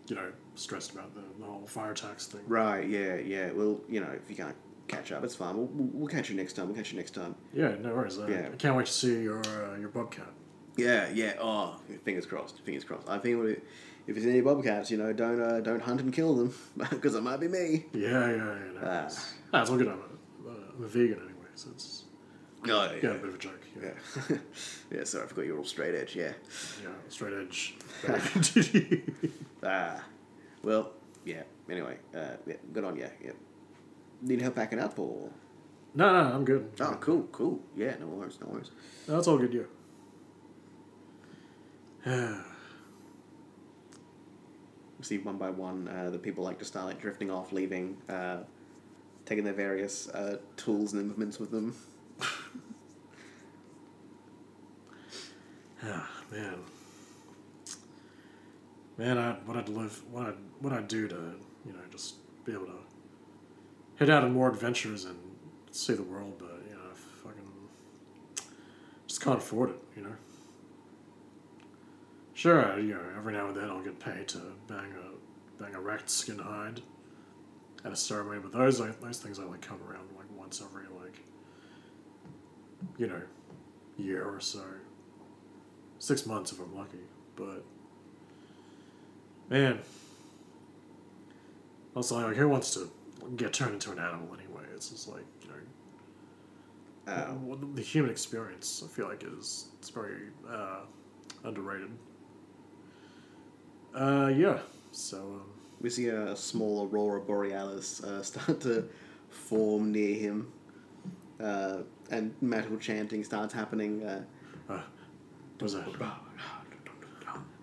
[0.08, 2.41] you know, stressed about the, the whole fire tax thing.
[2.47, 3.52] right, yeah, yeah.
[3.52, 4.56] Well, you know, if you can't
[4.88, 5.56] catch up, it's fine.
[5.58, 6.67] We'll, we'll, we'll catch you next time.
[6.67, 7.36] We'll catch you next time.
[7.54, 8.17] Yeah, no worries.
[8.19, 8.50] Uh, Yeah.
[8.54, 10.28] I can't wait to see your uh, your bobcat.
[10.78, 11.34] Yeah, yeah.
[11.39, 12.60] Oh, fingers crossed.
[12.62, 13.08] Fingers crossed.
[13.10, 13.58] I think if
[14.08, 16.54] if there's any bobcats, you know, don't uh, don't hunt and kill them
[16.89, 17.86] because it might be me.
[17.93, 18.71] Yeah, yeah, yeah.
[18.74, 19.06] No, Ah.
[19.06, 19.88] it's, ah, it's all good.
[19.88, 22.06] I'm a, uh, I'm a vegan anyway, so it's
[22.63, 23.62] Oh yeah, yeah, a bit of a joke.
[23.82, 23.89] Yeah,
[24.30, 24.38] yeah.
[24.97, 25.04] yeah.
[25.04, 26.15] Sorry, I forgot you're all straight edge.
[26.15, 26.34] Yeah.
[26.84, 27.76] yeah, straight edge.
[29.63, 30.04] Ah,
[30.63, 30.91] well,
[31.26, 31.43] yeah.
[31.69, 33.10] Anyway, uh, yeah, good on you.
[33.24, 33.32] Yeah.
[34.21, 35.30] Need help backing up or?
[35.93, 36.71] no, no, I'm good.
[36.80, 37.60] Oh, cool, cool.
[37.76, 38.71] Yeah, no worries, no worries.
[39.08, 39.54] No, that's all good.
[42.06, 42.41] Yeah.
[45.02, 48.38] See one by one, uh, the people like to start like drifting off, leaving, uh,
[49.26, 51.76] taking their various uh, tools and implements with them.
[55.84, 56.60] Ah, man.
[59.02, 61.16] Man, I what I'd live, what I'd what I'd do to
[61.66, 62.78] you know just be able to
[63.96, 65.18] head out on more adventures and
[65.72, 67.52] see the world, but you know, I fucking
[69.08, 69.78] just can't afford it.
[69.96, 70.16] You know.
[72.36, 75.82] Sure, you know, every now and then I'll get paid to bang a bang a
[75.82, 76.82] wrecked skin hide
[77.84, 81.18] at a ceremony, but those like, those things only come around like once every like
[83.00, 83.22] you know
[83.98, 84.62] year or so
[85.98, 87.00] six months if I'm lucky.
[87.36, 87.66] But
[89.52, 89.80] man,
[91.96, 92.90] also like who wants to
[93.36, 94.64] get turned into an animal anyway?
[94.74, 98.82] It's just like you know, Uh, well, the- human experience.
[98.86, 100.82] I feel like is it's very uh,
[101.44, 101.90] underrated.
[103.94, 104.60] Uh, yeah.
[104.92, 105.42] So um,
[105.82, 108.88] we see a small aurora borealis uh, start to
[109.30, 110.52] form near him,
[111.42, 114.04] uh, and metal chanting starts happening.
[114.04, 114.24] Uh,
[114.70, 114.74] uh,
[115.58, 115.88] what was that?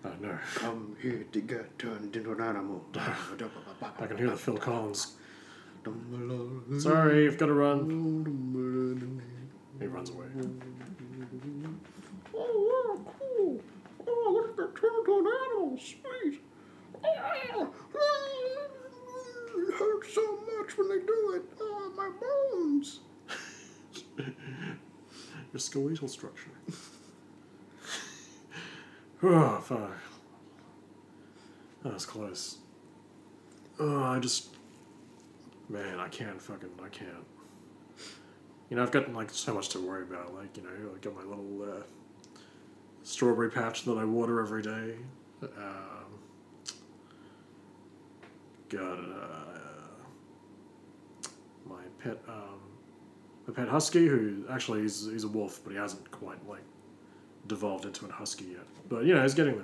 [0.05, 0.37] Oh no!
[0.55, 2.83] Come here to get turned into an animal.
[2.95, 5.15] I can hear the Phil Collins.
[6.79, 9.21] Sorry, I've got to run.
[9.79, 10.25] He runs away.
[12.35, 13.61] Oh, yeah, cool.
[14.07, 15.77] Oh, look at the turn into an animal.
[15.77, 16.41] Sweet.
[17.03, 17.73] Oh,
[19.57, 21.43] it hurts so much when they do it.
[21.61, 22.99] Oh, my bones.
[24.17, 26.51] Your skeletal structure.
[29.23, 29.97] Oh, fuck.
[31.83, 32.57] That was close.
[33.79, 34.55] Oh, I just.
[35.69, 37.25] man, I can't fucking, I can't.
[38.69, 40.35] You know, I've got like so much to worry about.
[40.35, 41.83] Like, you know, I got my little uh,
[43.03, 44.95] strawberry patch that I water every day.
[45.41, 46.19] Um,
[48.67, 49.57] got uh,
[51.67, 56.45] my pet, um, pet husky, who actually he's he's a wolf, but he hasn't quite
[56.47, 56.63] like
[57.49, 58.65] devolved into a husky yet.
[58.87, 59.59] But you know, he's getting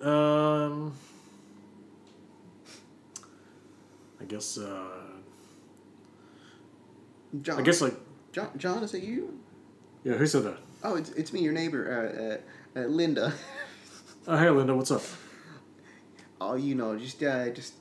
[0.00, 0.08] there.
[0.10, 0.94] Um,
[4.20, 4.56] I guess.
[4.56, 4.86] Uh,
[7.42, 7.94] John, I guess like
[8.32, 9.38] John, John, is it you?
[10.04, 10.14] yeah.
[10.14, 10.56] Who said that?
[10.82, 12.40] Oh, it's, it's me, your neighbor,
[12.74, 13.32] uh, uh, uh, Linda.
[14.26, 15.02] Oh hey Linda, what's up?
[16.40, 17.74] oh, you know, just uh, just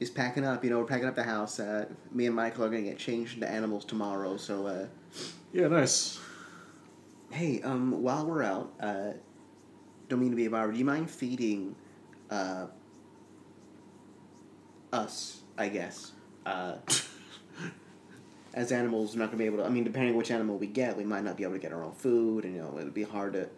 [0.00, 0.62] just packing up.
[0.64, 1.60] You know, we're packing up the house.
[1.60, 4.36] Uh, me and Michael are gonna get changed into animals tomorrow.
[4.36, 4.86] So, uh,
[5.52, 6.18] Yeah, nice.
[7.34, 9.12] Hey, um, while we're out, uh,
[10.08, 10.72] don't mean to be a bother.
[10.72, 11.74] Do you mind feeding,
[12.30, 12.66] uh,
[14.92, 15.40] us?
[15.58, 16.12] I guess.
[16.46, 16.76] Uh,
[18.54, 19.64] as animals, we're not gonna be able to.
[19.64, 21.72] I mean, depending on which animal we get, we might not be able to get
[21.72, 23.48] our own food, and you know, it'd be hard to.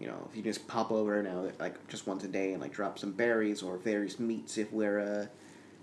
[0.00, 2.72] You know, if you just pop over now, like just once a day, and like
[2.72, 5.26] drop some berries or various meats, if we're, uh,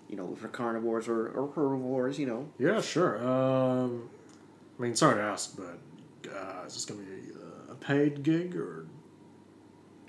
[0.08, 2.48] you know, if we're carnivores or, or herbivores, you know.
[2.58, 3.18] Yeah, sure.
[3.28, 4.10] Um,
[4.80, 5.80] I mean, sorry to ask, but
[6.34, 7.35] uh, is this gonna be
[7.86, 8.86] paid gig or?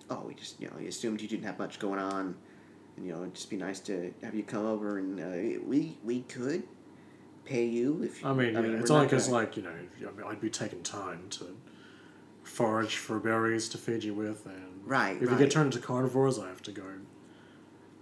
[0.09, 2.37] Oh, we just you know, we assumed you didn't have much going on,
[2.97, 5.99] and you know, it'd just be nice to have you come over, and uh, we
[6.05, 6.63] we could
[7.45, 8.23] pay you if.
[8.23, 10.83] You, I mean, yeah, it's only because like you know, I mean, I'd be taking
[10.83, 11.57] time to
[12.45, 16.39] forage for berries to feed you with, and Right, if you get turned into carnivores,
[16.39, 16.85] I have to go.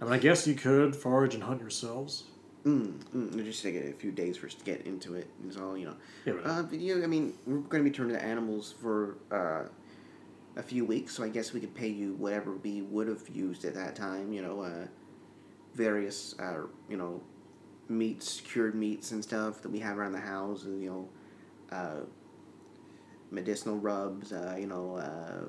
[0.01, 2.25] I mean, I guess you could forage and hunt yourselves.
[2.65, 5.27] Mm, mm, it'll just take a few days for us to get into it.
[5.43, 5.49] it.
[5.49, 5.95] Is all you know.
[6.25, 9.17] Yeah, but Uh, but you, I mean, we're going to be turning to animals for
[9.31, 9.65] uh,
[10.57, 13.65] a few weeks, so I guess we could pay you whatever we would have used
[13.65, 14.33] at that time.
[14.33, 14.87] You know, uh,
[15.75, 17.21] various, uh, you know,
[17.89, 20.65] meats, cured meats and stuff that we have around the house.
[20.65, 21.09] and, You know,
[21.77, 22.01] uh,
[23.31, 24.31] medicinal rubs.
[24.31, 25.45] Uh, you know, uh,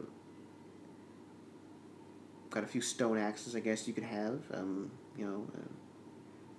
[2.51, 3.55] got a few stone axes.
[3.57, 4.41] I guess you could have.
[4.53, 5.47] Um, you know.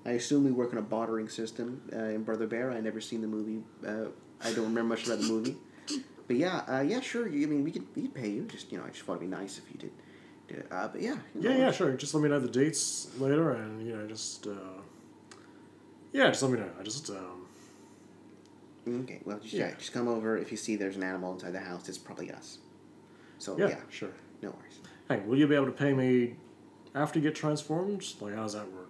[0.08, 2.72] I assume we work on a bartering system uh, in Brother Bear.
[2.72, 3.62] I never seen the movie.
[3.86, 4.06] Uh,
[4.42, 5.58] I don't remember much about the movie.
[6.28, 7.26] But yeah, uh, yeah, sure.
[7.28, 8.44] I mean, we could we could pay you.
[8.44, 9.92] Just you know, I just thought it'd be nice if you did.
[10.48, 10.68] did it.
[10.72, 11.18] Uh, but yeah.
[11.36, 11.92] you Yeah, yeah, sure.
[11.94, 14.82] Just let me know the dates later, and you know, just uh,
[16.14, 16.70] yeah, just let me know.
[16.80, 17.48] I just um,
[18.88, 19.20] Okay.
[19.26, 19.68] Well, just yeah.
[19.68, 19.76] Yeah.
[19.78, 20.38] just come over.
[20.38, 22.60] If you see there's an animal inside the house, it's probably us.
[23.40, 24.12] So yeah, yeah, sure.
[24.42, 24.80] no worries.
[25.10, 26.36] Hey, will you be able to pay me
[26.96, 28.06] after you get transformed?
[28.22, 28.87] Like, how does that work?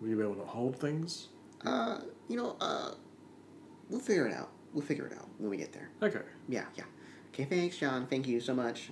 [0.00, 1.28] Will you be able to hold things?
[1.64, 2.92] Uh, you know, uh,
[3.90, 4.50] we'll figure it out.
[4.72, 5.90] We'll figure it out when we get there.
[6.02, 6.20] Okay.
[6.48, 6.84] Yeah, yeah.
[7.32, 8.06] Okay, thanks, John.
[8.06, 8.90] Thank you so much.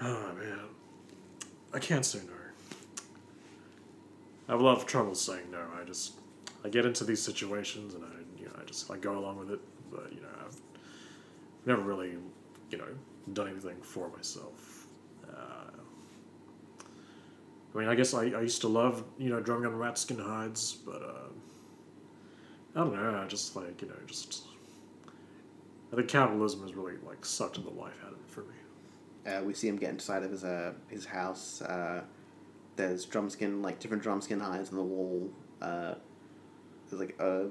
[0.00, 0.58] Oh man,
[1.72, 2.32] I can't say no.
[4.48, 5.62] I have a lot of trouble saying no.
[5.80, 6.14] I just
[6.64, 9.50] I get into these situations and I you know I just I go along with
[9.50, 10.56] it, but you know I've
[11.66, 12.16] never really
[12.70, 12.88] you know
[13.32, 14.86] done anything for myself.
[15.28, 15.70] Uh,
[17.74, 20.18] I mean, I guess I, I used to love you know drumming on rat skin
[20.18, 21.28] hides, but uh,
[22.76, 23.20] I don't know.
[23.22, 24.42] I just like you know just
[25.92, 29.30] I think capitalism has really like sucked the life out of it for me.
[29.32, 31.62] uh, we see him get inside of his uh, his house.
[31.62, 32.02] Uh,
[32.76, 35.30] there's drum skin, like different drum skin hides on the wall.
[35.62, 35.94] Uh,
[36.88, 37.48] there's like a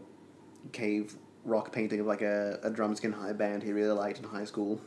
[0.72, 4.26] cave rock painting of like a, a drum skin high band he really liked in
[4.26, 4.82] high school.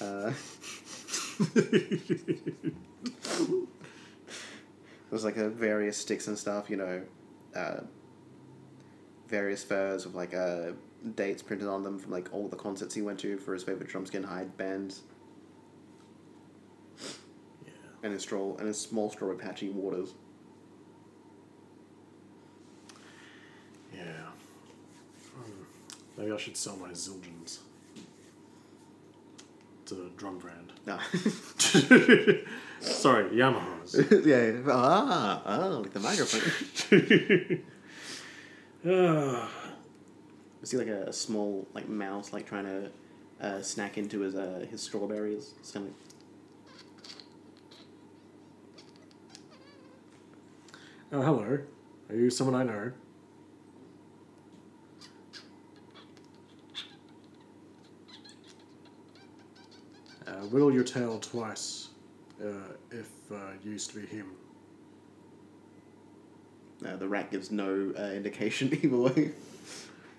[0.00, 0.32] Uh,
[5.12, 7.02] there's like a various sticks and stuff, you know,
[7.54, 7.80] uh,
[9.28, 10.70] various furs with like uh,
[11.16, 13.90] dates printed on them from like all the concerts he went to for his favorite
[13.90, 15.02] drum skin hide bands
[17.62, 17.72] Yeah.
[18.02, 20.14] and his straw and his small strawberry patchy waters.
[23.94, 24.02] Yeah.
[25.34, 25.52] Hmm.
[26.16, 27.58] Maybe I should sell my Zildjians.
[29.82, 30.72] It's a drum brand.
[30.84, 30.98] No.
[32.80, 33.94] Sorry, Yamaha's.
[34.26, 34.60] yeah.
[34.68, 37.62] Ah, oh, like the microphone.
[38.84, 39.48] Ah,
[40.60, 42.90] I see like a, a small like mouse like trying to
[43.40, 45.54] uh, snack into his uh, his strawberries.
[45.60, 45.94] It's kind of
[51.12, 51.58] oh, hello.
[52.10, 52.92] Are you someone I know?
[60.42, 61.88] Uh, will your tail twice
[62.42, 64.32] uh, if uh, used to be him.
[66.84, 69.32] Uh, the rat gives no uh, indication either way.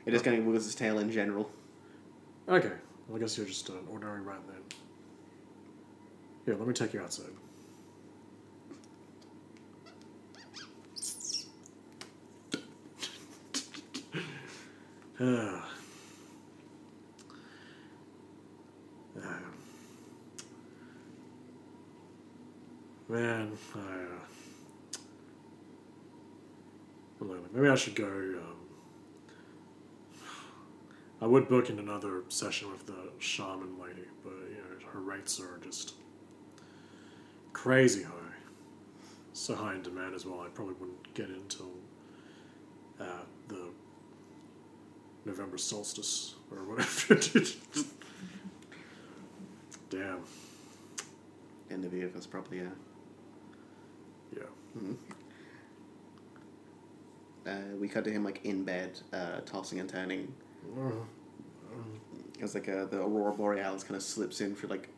[0.05, 1.49] It is going to of its tail in general.
[2.47, 2.71] Okay,
[3.07, 4.61] well, I guess you're just an ordinary rat then.
[6.45, 7.25] Here, let me take you outside.
[15.19, 15.72] Ah.
[23.13, 23.79] Man, I,
[27.23, 28.07] uh, maybe I should go.
[28.07, 28.57] Um,
[31.21, 35.39] I would book in another session with the shaman lady, but you know her rates
[35.39, 35.93] are just
[37.53, 38.11] crazy high.
[39.33, 40.41] So high in demand as well.
[40.41, 41.71] I probably wouldn't get in until
[42.99, 43.69] uh, the
[45.23, 47.15] November solstice or whatever.
[49.91, 50.19] Damn.
[51.69, 52.61] End of the year probably
[54.35, 54.43] yeah.
[54.75, 54.93] Yeah.
[57.45, 60.33] Uh, we cut to him like in bed, uh, tossing and turning.
[62.39, 64.89] It's like uh, the aurora borealis kind of slips in through like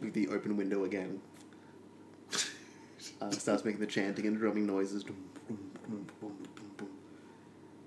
[0.00, 1.20] the open window again.
[3.20, 5.04] uh, starts making the chanting and drumming noises.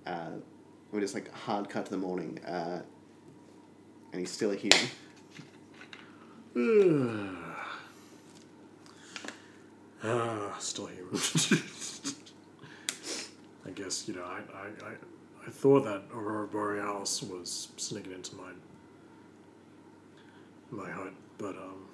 [0.06, 0.32] Uh,
[0.91, 2.82] we just like hard cut to the morning, uh,
[4.12, 4.88] and he's still a human.
[10.04, 11.14] Ah, still human.
[13.66, 14.94] I guess you know I, I, I,
[15.46, 18.52] I thought that aurora borealis was sneaking into my
[20.72, 21.86] my hut, but um,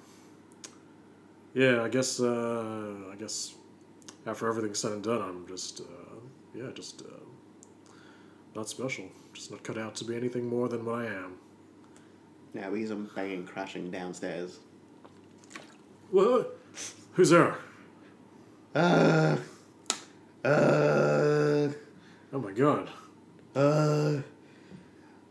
[1.52, 3.54] yeah, I guess uh, I guess
[4.26, 5.84] after everything's said and done, I'm just uh,
[6.54, 7.24] yeah, just uh,
[8.54, 11.34] not special, just not cut out to be anything more than what I am.
[12.54, 14.60] Yeah, we hear some banging, crashing downstairs.
[16.10, 16.58] What?
[17.12, 17.58] Who's there?
[18.74, 19.36] Uh,
[20.44, 21.68] uh,
[22.30, 22.90] Oh my god!
[23.56, 24.18] uh,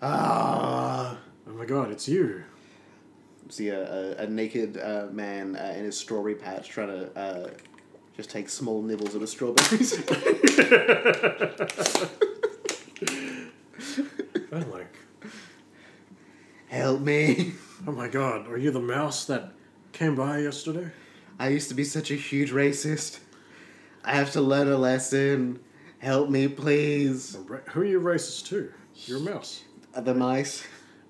[0.01, 1.17] ah.
[1.47, 1.91] Oh my god!
[1.91, 2.43] It's you!
[3.49, 7.49] See a, a, a naked uh, man uh, in his strawberry patch trying to uh,
[8.15, 9.93] just take small nibbles of the strawberries.
[14.51, 14.97] I'm like,
[16.67, 17.53] Help me.
[17.87, 18.47] oh my god!
[18.47, 19.53] Are you the mouse that
[19.93, 20.91] came by yesterday?
[21.39, 23.19] I used to be such a huge racist.
[24.07, 25.59] I have to learn a lesson.
[25.99, 27.37] Help me, please.
[27.71, 28.71] Who are you racist to?
[29.05, 29.63] You're a mouse.
[29.93, 30.63] The mice,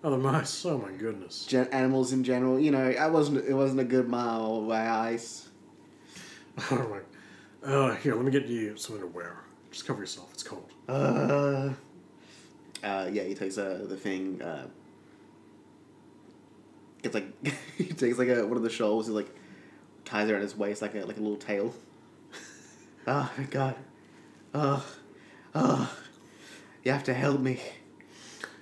[0.04, 0.66] Oh, the mice!
[0.66, 1.46] Oh my goodness!
[1.46, 2.60] gen- animals in general.
[2.60, 3.46] You know, I wasn't.
[3.46, 4.78] It wasn't a good mile away.
[4.80, 5.48] Ice.
[6.72, 7.68] Oh my.
[7.68, 9.38] Uh, here, let me get you something to wear.
[9.70, 10.30] Just cover yourself.
[10.34, 10.72] It's cold.
[10.90, 11.74] Uh,
[12.84, 14.42] uh, yeah, he takes uh, the thing.
[14.42, 14.68] Uh,
[17.04, 17.28] gets like
[17.78, 19.06] he takes like a one of the shawls.
[19.08, 19.30] He like
[20.06, 21.76] ties it around his waist like a like a little tail.
[23.08, 23.76] Ah, oh my god.
[24.54, 24.86] Oh,
[25.56, 25.98] oh,
[26.84, 27.60] you have to help me.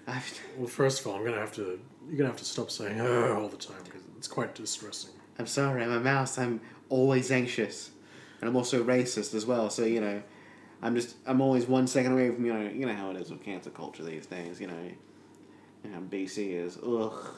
[0.07, 1.79] I have to, Well, first of all, I'm gonna have to.
[2.07, 5.11] You're gonna have to stop saying "oh" all the time because it's quite distressing.
[5.39, 6.37] I'm sorry, I'm a mouse.
[6.37, 7.89] I'm always anxious,
[8.39, 9.71] and I'm also racist as well.
[9.71, 10.21] So you know,
[10.83, 13.31] I'm just I'm always one second away from you know you know how it is
[13.31, 14.61] with cancer culture these days.
[14.61, 14.91] You know,
[15.83, 16.77] you know BC is.
[16.77, 17.35] Ugh.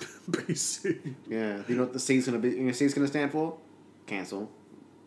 [0.30, 1.14] BC.
[1.26, 1.62] Yeah.
[1.68, 2.50] You know what the C's gonna be?
[2.50, 3.56] You know, C's gonna stand for?
[4.06, 4.50] Cancel.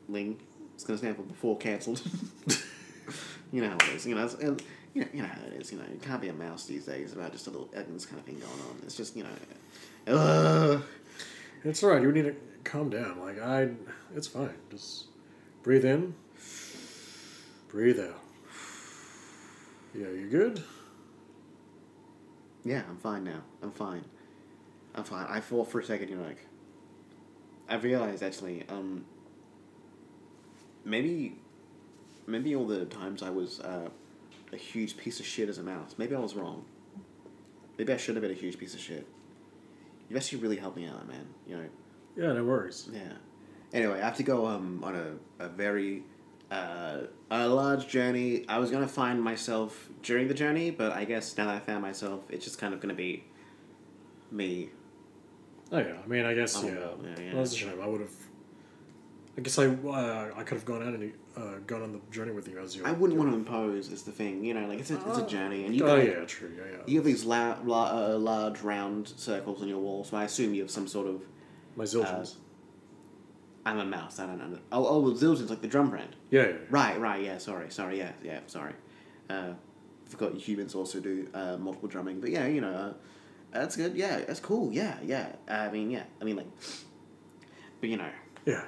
[0.09, 0.39] Ling.
[0.84, 2.02] It's gonna stand for before cancelled.
[3.54, 4.06] you know how it is.
[4.06, 4.26] You know.
[4.26, 4.62] It's, and,
[4.93, 5.72] you know, you know how it is.
[5.72, 8.19] You know, you can't be a mouse these days about just a little Evans kind
[8.19, 8.82] of thing going on.
[8.84, 9.30] It's just you know.
[10.13, 10.84] Ugh.
[11.63, 12.02] It's alright.
[12.02, 13.22] You need to calm down.
[13.22, 13.69] Like I,
[14.13, 14.54] it's fine.
[14.69, 15.06] Just
[15.63, 16.15] breathe in.
[17.69, 18.19] Breathe out.
[19.96, 20.62] Yeah, you good?
[22.65, 23.41] Yeah, I'm fine now.
[23.62, 24.04] I'm fine.
[24.96, 25.28] I'm fine.
[25.30, 26.46] I thought for a second, you know, like,
[27.69, 29.06] I realized actually, um,
[30.86, 31.36] maybe,
[32.28, 33.89] maybe all the times I was uh,
[34.52, 36.65] a huge piece of shit as a mouse, maybe I was wrong.
[37.78, 39.08] Maybe I should have been a huge piece of shit.
[40.08, 41.26] You've actually really helped me out, man.
[41.48, 41.63] You know,
[42.15, 42.88] Yeah, no worries.
[42.93, 43.13] yeah.
[43.74, 46.04] Anyway, I have to go um, on a, a very
[46.52, 47.00] uh,
[47.32, 48.46] a large journey.
[48.48, 51.82] I was gonna find myself during the journey, but I guess now that I found
[51.82, 53.24] myself, it's just kind of gonna be
[54.30, 54.69] me.
[55.72, 56.69] Oh yeah, I mean, I guess yeah.
[56.69, 56.76] yeah,
[57.19, 57.34] yeah.
[57.34, 57.79] Well, that's a shame.
[57.81, 58.12] I would have.
[59.38, 62.31] I guess I uh, I could have gone out and uh, gone on the journey
[62.31, 62.86] with you as you.
[62.86, 63.92] I wouldn't want to impose.
[63.92, 65.27] Is the thing, you know, like it's a, it's a Oh.
[65.27, 66.52] journey, and you Oh got yeah, true.
[66.56, 66.77] Yeah, yeah.
[66.86, 70.54] you have these la- la- uh, large round circles on your wall, so I assume
[70.54, 71.21] you have some sort of.
[71.75, 72.36] My Zildjians.
[73.65, 74.19] I'm a mouse.
[74.19, 74.60] I don't know.
[74.71, 76.15] Oh, oh, well, Zildjian's like the drum brand.
[76.29, 76.56] yeah, yeah, yeah.
[76.69, 78.73] Right, right, yeah, sorry, sorry, yeah, yeah, sorry.
[79.29, 79.54] Uh,
[80.06, 82.94] forgot humans also do uh, multiple drumming, but yeah, you know, uh,
[83.52, 85.27] that's good, yeah, that's cool, yeah, yeah.
[85.48, 86.48] I mean, yeah, I mean, like,
[87.79, 88.10] but you know,
[88.46, 88.65] Yeah.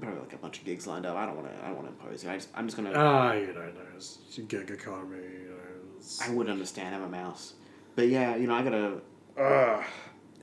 [0.00, 1.16] Probably like a bunch of gigs lined up.
[1.16, 2.26] I don't want to, I don't want to impose.
[2.26, 2.92] I just, I'm just gonna.
[2.94, 5.16] Ah, you know, no, it's a gig economy.
[5.16, 5.54] You know,
[5.96, 6.94] it's, I would understand.
[6.94, 7.54] I'm a mouse,
[7.96, 9.00] but yeah, you know, I gotta
[9.36, 9.82] uh,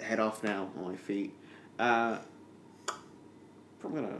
[0.01, 1.33] head off now on my feet.
[1.77, 2.19] Uh,
[3.79, 4.17] probably gonna,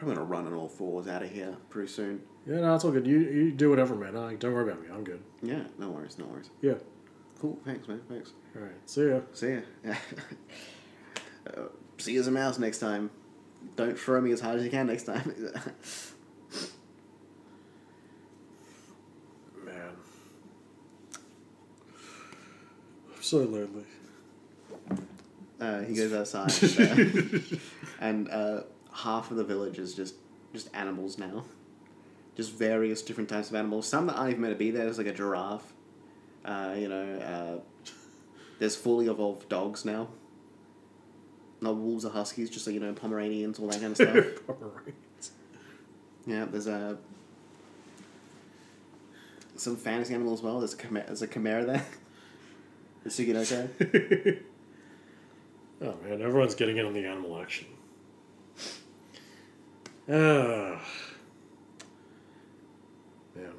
[0.00, 2.22] I'm gonna run on all fours out of here pretty soon.
[2.46, 3.06] Yeah, no, it's all good.
[3.06, 4.16] You you do whatever, man.
[4.16, 4.88] I, don't worry about me.
[4.92, 5.20] I'm good.
[5.42, 6.50] Yeah, no worries, no worries.
[6.60, 6.74] Yeah.
[7.40, 8.00] Cool, thanks, man.
[8.08, 8.32] Thanks.
[8.56, 8.72] All right.
[8.86, 9.20] See ya.
[9.34, 9.60] See ya.
[11.46, 11.60] uh,
[11.98, 13.10] see you as a mouse next time.
[13.76, 15.34] Don't throw me as hard as you can next time.
[19.64, 19.90] Man.
[23.14, 23.84] I'm so lonely.
[25.60, 27.56] uh, he goes outside, uh,
[28.00, 28.62] and uh,
[28.94, 30.14] half of the village is just
[30.52, 31.44] just animals now.
[32.36, 33.88] Just various different types of animals.
[33.88, 34.84] Some that aren't even meant to be there.
[34.84, 35.72] There's like a giraffe.
[36.44, 37.92] Uh, you know, uh,
[38.58, 40.08] there's fully evolved dogs now.
[41.60, 44.48] Not wolves or huskies, just like you know Pomeranians, all that kind of stuff.
[44.48, 44.94] Alright.
[46.26, 46.98] Yeah, there's a
[49.56, 50.58] some fantasy animal as well.
[50.58, 51.86] There's a chimera, there's a chimera there.
[53.04, 54.42] The Tsuchinoko.
[55.82, 57.68] oh man, everyone's getting in on the animal action.
[60.08, 60.80] Ah.
[63.36, 63.52] Man.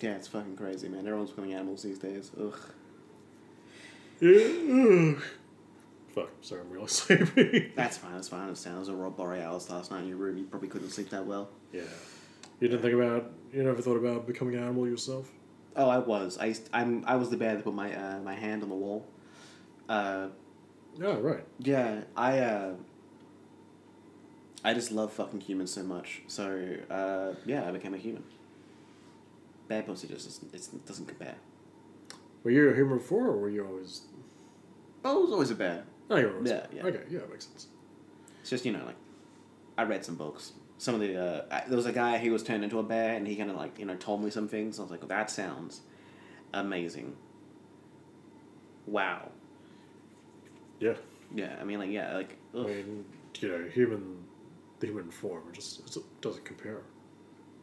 [0.00, 1.00] yeah, it's fucking crazy, man.
[1.00, 2.30] Everyone's becoming animals these days.
[2.40, 2.56] Ugh.
[4.20, 5.16] Yeah.
[5.16, 5.22] ugh.
[6.14, 7.72] Fuck, sorry, I'm really sleepy.
[7.74, 8.12] That's fine.
[8.14, 8.40] That's fine.
[8.40, 8.74] I understand.
[8.76, 10.36] There was aurora borealis last night in your room.
[10.36, 11.48] You probably couldn't sleep that well.
[11.72, 11.82] yeah.
[12.60, 15.28] You didn't think about, you never thought about becoming an animal yourself?
[15.74, 16.38] Oh, I was.
[16.38, 17.02] I I'm.
[17.08, 19.04] I was the bear that put my uh, my hand on the wall.
[19.88, 20.28] Uh,
[21.00, 21.44] Yeah, right.
[21.58, 22.02] yeah.
[22.16, 22.38] I.
[22.40, 22.74] Uh,
[24.64, 26.22] I just love fucking humans so much.
[26.28, 28.22] So uh, yeah, I became a human.
[29.66, 31.34] Bear pussy just doesn't, it doesn't compare.
[32.44, 34.02] Were you a human before, or were you always.
[35.04, 35.82] I was always a bear.
[36.10, 36.50] No, you were always.
[36.50, 36.82] Yeah, yeah.
[36.84, 37.66] Okay, yeah, that makes sense.
[38.40, 38.96] It's just you know like,
[39.78, 40.52] I read some books.
[40.78, 43.14] Some of the uh, I- there was a guy who was turned into a bear,
[43.14, 44.78] and he kind of like you know told me some things.
[44.78, 45.80] I was like, well, that sounds
[46.52, 47.16] amazing.
[48.86, 49.30] Wow.
[50.80, 50.94] Yeah.
[51.34, 53.04] Yeah, I mean like yeah like I mean,
[53.40, 54.24] you know, human,
[54.80, 56.82] the human form, it just it doesn't compare,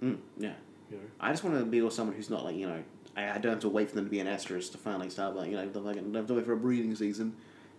[0.02, 0.54] Mm, yeah.
[0.90, 1.04] you know?
[1.20, 2.82] I just want to be with someone who's not like you know.
[3.18, 5.36] I, I don't have to wait for them to be an estrus to finally start
[5.36, 5.64] like you know.
[5.82, 7.36] Like, don't have to wait for a breeding season.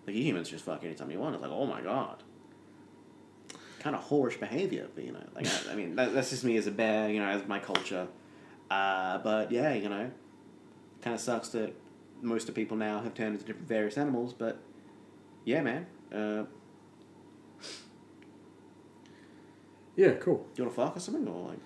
[0.07, 1.35] Like you humans just fuck anytime you want.
[1.35, 2.23] It's like oh my god.
[3.81, 6.57] Kind of whorish behavior, but you know, like I, I mean, that, that's just me
[6.57, 8.09] as a bear, you know, as my culture.
[8.71, 10.11] Uh, but yeah, you know,
[11.01, 11.75] kind of sucks that
[12.21, 14.35] most of people now have turned into different various animals.
[14.35, 14.59] But
[15.45, 16.45] yeah, man, uh,
[19.97, 20.47] Yeah, cool.
[20.55, 21.59] do you want to fuck or something or like?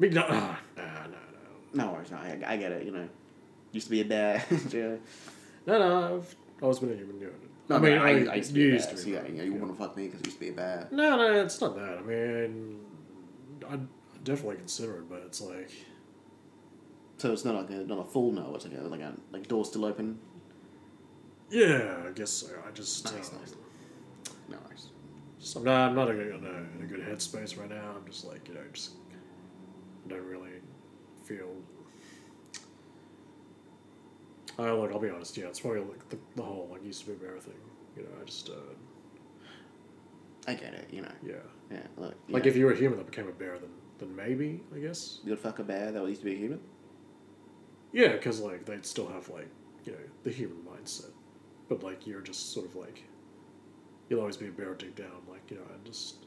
[0.00, 1.84] Me, no, ah, nah, no, no.
[1.86, 2.84] No worries, no, I, I get it.
[2.84, 3.08] You know,
[3.70, 4.42] used to be a bear.
[4.70, 4.96] yeah.
[5.66, 7.20] No, no, I've always been a human.
[7.20, 7.28] Yeah.
[7.70, 9.10] No, I mean, I, I, I used to be used to so be.
[9.12, 9.58] yeah, you, know, you yeah.
[9.58, 10.88] want to fuck me because I used to be a bear.
[10.90, 11.98] No, no, it's not that.
[11.98, 12.80] I mean,
[13.70, 13.78] I
[14.24, 15.70] definitely consider it, but it's like,
[17.18, 18.52] So it's not like a not a full no.
[18.54, 20.18] It's like a, like a like door still open.
[21.50, 22.48] yeah, I guess so.
[22.66, 23.54] I just, Nice, um, nice.
[24.48, 24.88] No worries.
[25.38, 27.94] just I'm not, I'm not in a, in a, in a good headspace right now.
[27.96, 28.92] I'm just like, you know, just
[30.06, 30.50] I don't really
[31.24, 31.54] feel.
[34.68, 34.92] I look.
[34.92, 35.36] I'll be honest.
[35.36, 37.54] Yeah, it's probably like the, the whole like used to be bear thing.
[37.96, 38.52] You know, I just uh,
[40.46, 40.88] I get it.
[40.90, 41.12] You know.
[41.22, 41.34] yeah.
[41.70, 41.86] Yeah.
[41.96, 42.14] Look.
[42.28, 42.50] Like yeah.
[42.50, 45.20] if you were a human that became a bear, then then maybe I guess.
[45.24, 46.60] you would fuck a bear that used to be a human.
[47.92, 49.48] Yeah, because like they'd still have like
[49.84, 51.10] you know the human mindset,
[51.68, 53.04] but like you're just sort of like
[54.08, 55.22] you'll always be a bear deep down.
[55.28, 56.26] Like you know, I just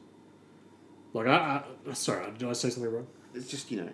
[1.12, 3.06] like I, I sorry, did I say something wrong?
[3.34, 3.90] It's just you know,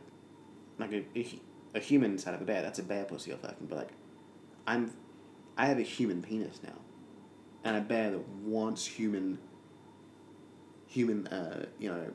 [0.79, 1.41] like a, a,
[1.75, 2.63] a human inside of a bear.
[2.63, 3.67] That's a bear pussy or fucking.
[3.69, 3.91] But like,
[4.71, 4.93] I'm,
[5.57, 6.79] I have a human penis now,
[7.65, 9.39] and a bear that wants human.
[10.87, 12.13] Human, uh, you know,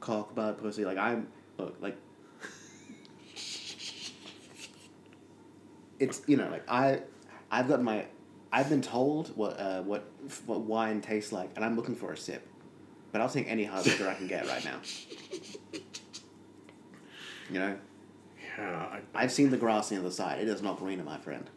[0.00, 0.84] cock, butt, pussy.
[0.84, 1.96] Like I'm, look, like.
[5.98, 7.02] It's you know like I,
[7.50, 8.06] I've got my,
[8.50, 10.10] I've been told what uh, what
[10.46, 12.46] what wine tastes like, and I'm looking for a sip,
[13.12, 14.80] but I'll take any hard liquor I can get right now.
[17.50, 17.76] You know,
[18.64, 20.40] I, I've seen the grass on the other side.
[20.40, 21.48] It is not greener, my friend.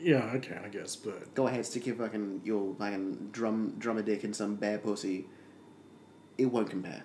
[0.00, 4.02] yeah, okay, I guess, but Go ahead, stick your fucking your fucking drum drum a
[4.02, 5.26] dick in some bear pussy.
[6.38, 7.04] It won't compare.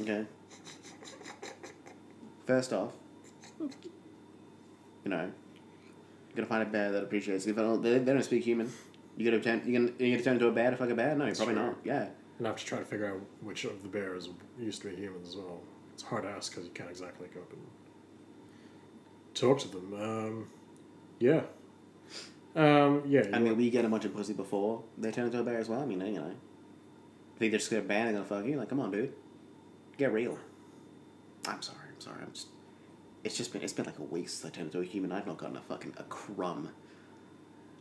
[0.00, 0.26] Okay.
[2.46, 2.92] First off,
[3.60, 3.70] you
[5.10, 7.46] know, you gotta find a bear that appreciates.
[7.46, 8.70] If they don't, they, they don't speak human,
[9.16, 11.14] you gotta turn you gonna you gonna turn into a bear to fuck a bear?
[11.14, 11.64] No, probably true.
[11.64, 11.76] not.
[11.84, 12.08] Yeah.
[12.38, 14.28] and I have to try to figure out which of the bears
[14.58, 15.60] used to be humans as well.
[15.94, 17.62] It's hard to ask because you can't exactly go up and
[19.34, 19.94] talk to them.
[19.94, 20.48] Um,
[21.18, 21.42] yeah.
[22.54, 23.28] Um, yeah.
[23.32, 25.68] I mean, we get a bunch of pussy before they turn into a bear as
[25.68, 25.80] well.
[25.80, 28.56] I mean, you know, I think they're just gonna ban and gonna fuck you?
[28.56, 29.12] Like, come on, dude,
[29.96, 30.38] get real.
[31.46, 31.78] I'm sorry.
[31.94, 32.18] I'm sorry.
[32.22, 32.48] I'm just.
[33.24, 33.62] It's just been.
[33.62, 35.12] It's been like a week since I turned into a human.
[35.12, 36.70] I've not gotten a fucking a crumb.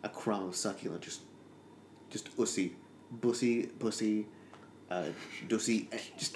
[0.03, 1.21] A crumb of succulent, just,
[2.09, 2.71] just ussy,
[3.11, 4.25] bussy, pussy,
[4.91, 5.11] uh, eh,
[5.47, 5.67] just,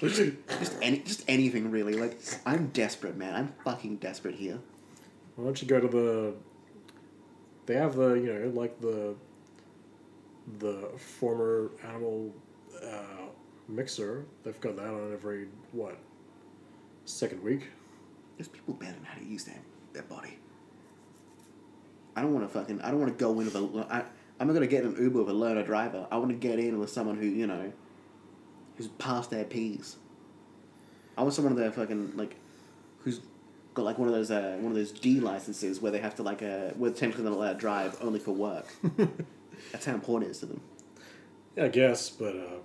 [0.00, 1.94] just any, just anything really.
[1.94, 3.34] Like, I'm desperate, man.
[3.34, 4.58] I'm fucking desperate here.
[5.36, 6.34] Why don't you go to the?
[7.66, 9.14] They have the you know like the.
[10.60, 12.32] The former animal
[12.80, 13.26] uh,
[13.68, 14.26] mixer.
[14.44, 15.98] They've got that on every what.
[17.04, 17.68] Second week.
[18.36, 19.60] There's people better than how to use their,
[19.92, 20.38] their body.
[22.14, 22.80] I don't want to fucking.
[22.80, 23.86] I don't want to go in with a.
[23.90, 24.04] I,
[24.38, 26.06] I'm not gonna get an Uber with a learner driver.
[26.10, 27.72] I want to get in with someone who you know,
[28.76, 29.96] who's past their P's.
[31.16, 32.36] I want someone that fucking like,
[33.00, 33.20] who's
[33.74, 36.22] got like one of those uh, one of those D licenses where they have to
[36.22, 38.66] like uh, where technically they're not allowed to drive only for work.
[39.72, 40.60] That's how important it is to them.
[41.56, 42.58] Yeah, I guess, but uh,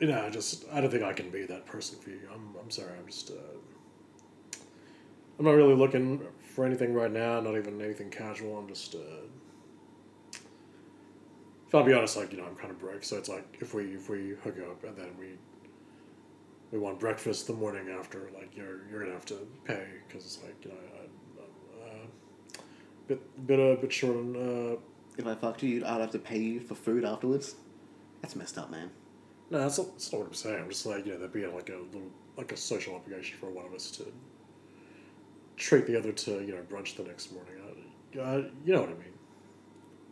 [0.00, 2.28] you know, I just I don't think I can be that person for you.
[2.32, 2.92] I'm I'm sorry.
[2.98, 4.58] I'm just uh,
[5.38, 6.20] I'm not really looking
[6.54, 7.40] for anything right now.
[7.40, 8.58] Not even anything casual.
[8.58, 8.94] I'm just.
[8.94, 9.26] Uh,
[11.66, 13.04] if I'll be honest, like you know, I'm kind of broke.
[13.04, 15.38] So it's like if we if we hook up and then we
[16.70, 20.42] we want breakfast the morning after, like you're you're gonna have to pay because it's
[20.42, 20.76] like you know.
[20.76, 21.06] I, I'm,
[21.82, 22.06] uh,
[23.08, 24.76] bit bit a bit short on uh,
[25.16, 27.54] If I fucked you, I'd have to pay you for food afterwards.
[28.20, 28.90] That's messed up, man.
[29.50, 30.62] No, that's not, that's not what I'm saying.
[30.62, 33.48] I'm just like, you know, there'd be like a little, like a social obligation for
[33.48, 34.12] one of us to
[35.56, 37.54] treat the other to, you know, brunch the next morning.
[37.64, 39.15] Uh, uh, you know what I mean.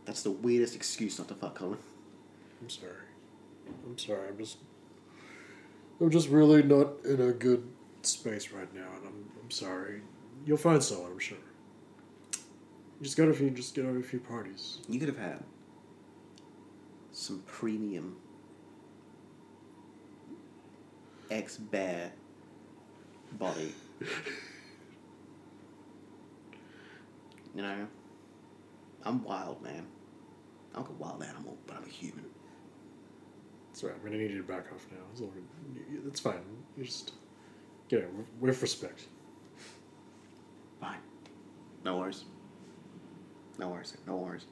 [0.05, 1.79] That's the weirdest excuse not to fuck, Colin.
[2.61, 2.93] I'm sorry.
[3.87, 4.29] I'm sorry.
[4.29, 4.59] I'm just,
[6.01, 7.67] I'm just really not in a good
[8.03, 10.03] space right now, and I'm, I'm sorry.
[10.45, 11.39] You'll find someone, I'm sure.
[12.33, 14.79] You just go to a few, just get over a few parties.
[14.89, 15.43] You could have had
[17.13, 18.17] some premium
[21.31, 22.13] ex bear
[23.33, 23.75] body.
[27.55, 27.87] you know,
[29.05, 29.87] I'm wild, man.
[30.75, 32.25] I'm like a wild animal, but I'm a human.
[33.69, 33.95] That's right.
[33.95, 34.99] I'm gonna need you to back off now.
[35.13, 35.45] It's, all good.
[36.07, 36.41] it's fine.
[36.77, 37.13] You just
[37.89, 39.07] get it with- with respect.
[40.81, 40.99] Fine.
[41.85, 42.25] No worries.
[43.59, 43.97] No worries.
[44.07, 44.47] No worries.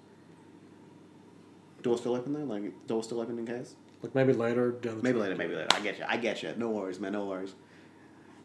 [1.83, 2.45] Door still open though?
[2.45, 3.75] Like door still open in case?
[4.03, 5.23] Like maybe later down the Maybe track.
[5.23, 5.69] later, maybe later.
[5.73, 6.05] I get you.
[6.09, 6.55] I get you.
[6.57, 7.13] No worries, man.
[7.13, 7.55] No worries.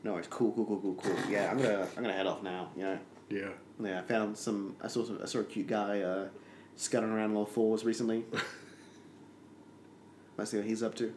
[0.03, 0.27] No worries.
[0.27, 1.15] Cool, cool, cool, cool, cool.
[1.29, 2.71] Yeah, I'm gonna I'm gonna head off now.
[2.75, 2.99] You know.
[3.29, 3.49] Yeah.
[3.83, 4.75] Yeah, I found some.
[4.81, 5.19] I saw some.
[5.21, 6.27] I saw a cute guy uh,
[6.75, 8.25] scuttling around on all fours recently.
[10.37, 11.13] Let's see what he's up to.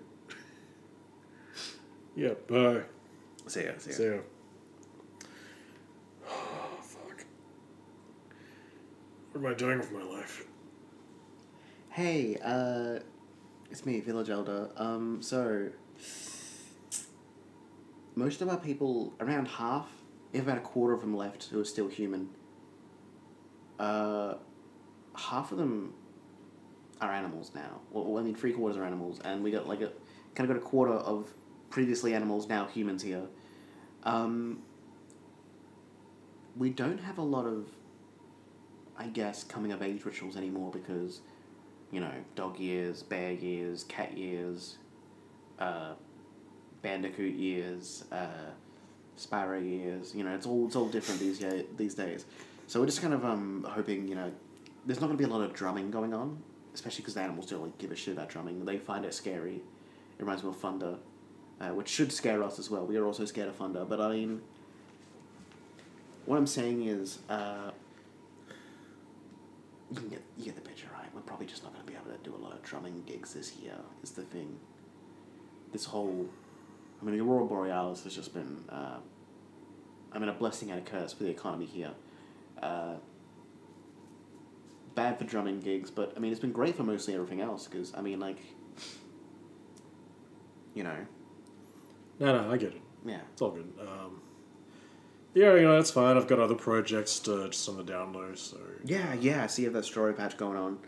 [2.16, 2.34] Yeah.
[2.48, 2.82] Bye.
[3.46, 3.72] See ya.
[3.78, 3.96] See ya.
[3.96, 4.14] See ya.
[6.28, 7.24] Oh, fuck.
[9.32, 10.44] What am I doing with my life?
[11.90, 12.98] Hey, uh,
[13.70, 14.70] it's me, Village Elder.
[14.76, 15.68] Um, so
[18.14, 19.88] most of our people, around half,
[20.38, 22.30] have about a quarter of them left who are still human.
[23.78, 24.34] Uh,
[25.16, 25.94] half of them
[27.00, 27.80] are animals now.
[27.90, 29.92] Well, I mean, three quarters are animals, and we got like a
[30.34, 31.32] kind of got a quarter of
[31.70, 33.26] previously animals, now humans here.
[34.04, 34.60] Um,
[36.56, 37.68] we don't have a lot of,
[38.96, 41.20] I guess, coming of age rituals anymore because
[41.90, 44.76] you know, dog years, bear years, cat years,
[45.58, 45.94] uh,
[46.82, 48.50] bandicoot years, uh,
[49.20, 50.14] sparrow years.
[50.14, 51.44] You know, it's all it's all different these
[51.76, 52.24] these days.
[52.66, 54.32] So we're just kind of um hoping you know,
[54.86, 56.42] there's not gonna be a lot of drumming going on,
[56.74, 58.64] especially because the animals don't like give a shit about drumming.
[58.64, 59.56] They find it scary.
[60.18, 60.96] It reminds me of thunder,
[61.60, 62.86] uh, which should scare us as well.
[62.86, 64.42] We are also scared of thunder, but I mean.
[66.26, 67.70] What I'm saying is, uh,
[69.90, 71.08] you get you get the picture, right?
[71.14, 73.34] We're probably just not going to be able to do a lot of drumming gigs
[73.34, 73.74] this year.
[74.02, 74.58] Is the thing.
[75.72, 76.28] This whole,
[77.00, 78.98] I mean, the Aurora Borealis has just been, uh,
[80.12, 81.92] I mean, a blessing and a curse for the economy here.
[82.62, 82.94] Uh,
[84.94, 87.66] bad for drumming gigs, but I mean, it's been great for mostly everything else.
[87.66, 88.38] Because I mean, like,
[90.74, 90.96] you know,
[92.18, 92.82] No, no, I get it.
[93.06, 93.20] yeah.
[93.32, 93.72] It's all good.
[93.80, 94.20] Um,
[95.32, 96.16] yeah, you know, that's fine.
[96.16, 98.58] I've got other projects to, just on the down low, so.
[98.84, 99.44] Yeah, yeah.
[99.44, 100.78] I see you have that story patch going on.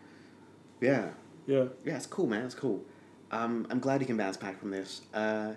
[0.81, 1.11] Yeah.
[1.47, 1.67] Yeah.
[1.85, 2.45] Yeah, it's cool, man.
[2.45, 2.85] It's cool.
[3.31, 5.03] Um, I'm glad you can bounce back from this.
[5.15, 5.53] Uh,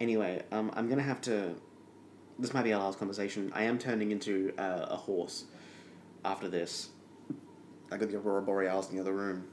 [0.00, 1.54] anyway, um, I'm gonna have to.
[2.38, 3.52] This might be our last conversation.
[3.54, 5.44] I am turning into uh, a horse
[6.24, 6.88] after this.
[7.92, 9.46] I got the Aurora Borealis in the other room.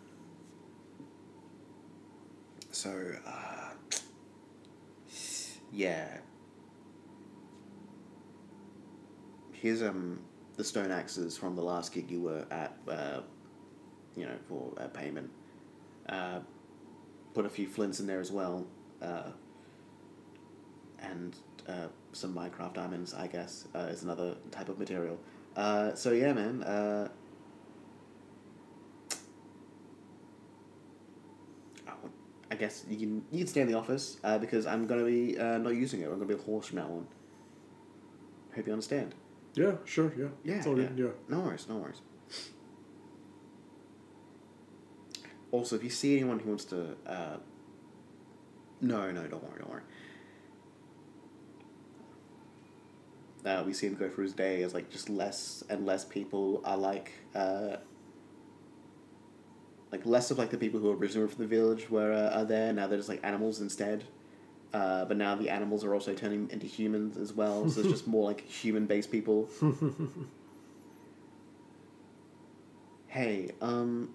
[2.72, 3.74] So, uh,
[5.72, 6.18] yeah.
[9.52, 10.22] Here's um
[10.58, 12.76] the stone axes from the last gig you were at.
[12.88, 13.22] Uh,
[14.16, 15.30] you know, for uh, payment.
[16.08, 16.40] Uh,
[17.34, 18.68] put a few flints in there as well,
[19.02, 19.32] uh,
[21.02, 21.36] and
[21.68, 25.18] uh, some Minecraft diamonds, I guess, uh, is another type of material.
[25.56, 26.64] Uh, so yeah, man.
[26.64, 27.10] Uh,
[32.50, 35.38] I, guess you can you can stay in the office uh, because I'm gonna be
[35.38, 36.06] uh, not using it.
[36.06, 37.08] I'm gonna be a horse from now on.
[38.56, 39.16] Hope you understand.
[39.54, 40.28] Yeah, sure, yeah.
[40.44, 40.88] Yeah, It's all yeah.
[40.88, 41.08] good, yeah.
[41.28, 42.02] No worries, no worries.
[45.52, 47.38] Also, if you see anyone who wants to, uh,
[48.80, 49.82] no, no, don't worry, don't worry.
[53.46, 56.62] Uh, we see him go through his day as like just less and less people
[56.64, 57.78] are like, uh,
[59.92, 62.46] like less of like the people who originally were from the village were uh, are
[62.46, 62.72] there.
[62.72, 64.04] Now they're just like animals instead.
[64.74, 67.70] Uh, but now the animals are also turning into humans as well.
[67.70, 69.50] So it's just more like human based people.
[73.12, 74.14] Hey, um,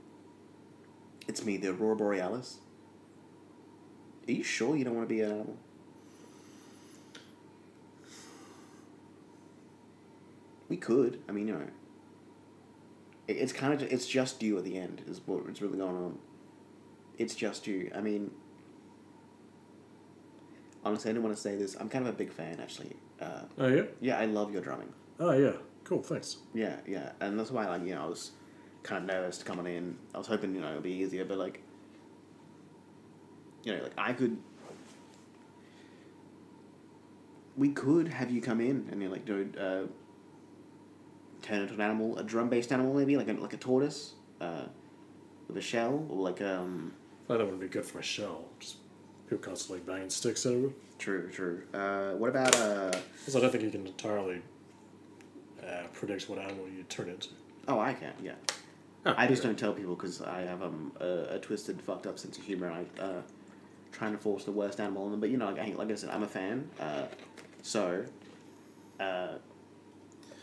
[1.28, 2.60] it's me, the Aurora Borealis.
[4.26, 5.56] Are you sure you don't want to be an animal?
[10.68, 11.20] We could.
[11.28, 11.66] I mean, you know,
[13.28, 15.96] it, it's kind of it's just you at the end is what what's really going
[15.96, 16.18] on.
[17.18, 17.90] It's just you.
[17.94, 18.30] I mean,
[20.84, 21.76] honestly, I didn't want to say this.
[21.78, 22.96] I'm kind of a big fan, actually.
[23.20, 23.82] Uh, Oh, yeah?
[24.00, 24.92] yeah, I love your drumming.
[25.18, 25.52] Oh, yeah.
[25.84, 26.38] Cool, thanks.
[26.52, 28.32] Yeah, yeah, and that's why like you know I was
[28.82, 29.96] kind of nervous coming in.
[30.14, 31.62] I was hoping you know it'd be easier, but like
[33.62, 34.36] you know like I could.
[37.56, 39.86] We could have you come in and you know, like do uh,
[41.47, 44.64] turn into an animal, a drum based animal maybe like a like a tortoise, uh,
[45.49, 46.92] with a shell or like um.
[47.28, 48.44] That would be good for a shell.
[48.61, 48.76] Just
[49.28, 50.70] people constantly banging sticks over.
[50.99, 51.62] True, true.
[51.74, 52.92] Uh, what about uh?
[53.18, 54.40] Because I don't think you can entirely
[55.62, 57.28] uh, predict what animal you turn into.
[57.68, 58.12] Oh, I can.
[58.22, 58.32] Yeah.
[59.05, 62.18] Oh, I just don't tell people because I have um, a, a twisted, fucked up
[62.18, 62.70] sense of humor.
[62.70, 63.22] I uh,
[63.92, 65.94] trying to force the worst animal on them, but you know, like, I- like I
[65.94, 66.68] said, I'm a fan.
[66.80, 67.05] Uh,
[67.62, 68.05] so,
[69.01, 69.28] uh,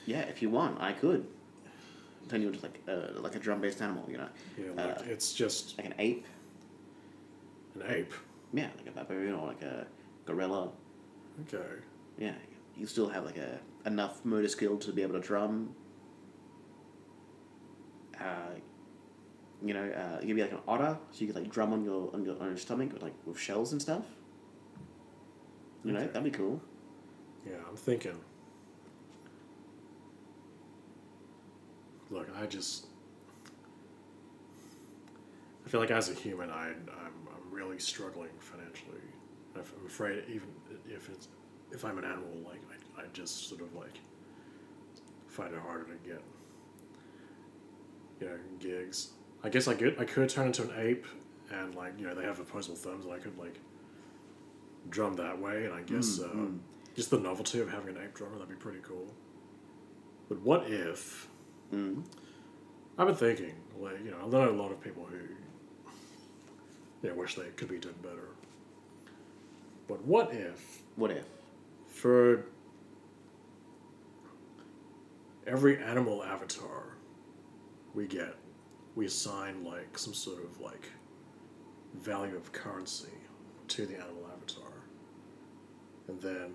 [0.05, 1.25] yeah, if you want, I could
[2.29, 4.05] turn you into like uh, like a drum based animal.
[4.09, 6.25] You know, Yeah, like Uh, it's just like an ape.
[7.75, 8.13] an ape.
[8.53, 9.87] Yeah, like a baboon or like a
[10.25, 10.69] gorilla.
[11.41, 11.63] Okay.
[12.17, 12.35] Yeah,
[12.77, 15.75] you still have like a enough motor skill to be able to drum.
[18.19, 18.55] Uh,
[19.65, 21.83] you know, uh, you could be like an otter, so you could like drum on
[21.83, 24.05] your on your, on your stomach with like with shells and stuff.
[25.83, 26.61] You know, that'd be cool.
[27.45, 28.17] Yeah, I'm thinking.
[32.13, 32.85] Look, I just.
[35.65, 38.99] I feel like as a human, I, I'm, I'm really struggling financially.
[39.55, 40.47] I'm afraid even
[40.87, 41.27] if it's
[41.71, 42.61] if I'm an animal, like
[42.97, 43.99] I, I just sort of like
[45.27, 46.21] find it harder to get
[48.19, 49.11] you know gigs.
[49.43, 51.05] I guess I could I could turn into an ape
[51.51, 53.59] and like you know they have opposable thumbs and I could like
[54.89, 56.27] drum that way and I guess uh,
[56.95, 59.13] just the novelty of having an ape drummer that'd be pretty cool.
[60.29, 61.27] But what if
[61.71, 62.03] Mm.
[62.97, 65.17] I've been thinking like you know I know a lot of people who
[67.01, 68.29] you know, wish they could be doing better.
[69.87, 71.25] But what if What if?
[71.87, 72.45] for
[75.45, 76.97] every animal avatar
[77.93, 78.35] we get,
[78.95, 80.89] we assign like some sort of like
[81.95, 83.09] value of currency
[83.67, 84.71] to the animal avatar,
[86.07, 86.53] and then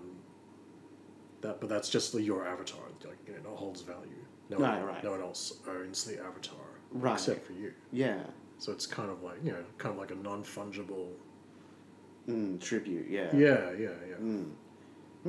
[1.41, 2.81] that, but that's just your avatar.
[3.05, 4.25] Like you know, it holds value.
[4.49, 5.03] No Right, one, right.
[5.03, 6.55] no one else owns the avatar
[6.91, 7.13] Right.
[7.13, 7.71] except for you.
[7.91, 8.23] Yeah.
[8.57, 11.09] So it's kind of like you know, kind of like a non fungible.
[12.27, 13.07] Mm, tribute.
[13.09, 13.29] Yeah.
[13.35, 14.15] Yeah, yeah, yeah.
[14.21, 14.51] Mm.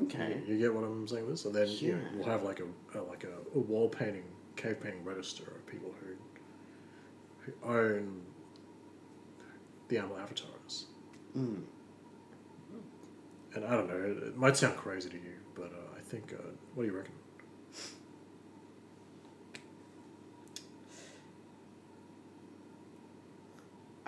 [0.05, 0.43] Okay.
[0.47, 1.29] You, you get what I'm saying?
[1.29, 4.25] This, and then you know, we'll have like a, a like a, a wall painting,
[4.57, 6.15] cave painting register of people who
[7.39, 8.23] who own
[9.89, 10.87] the animal avatars.
[11.37, 11.63] Mm.
[13.55, 16.33] And I don't know, it, it might sound crazy to you, but uh, I think.
[16.33, 17.15] Uh, what do you reckon?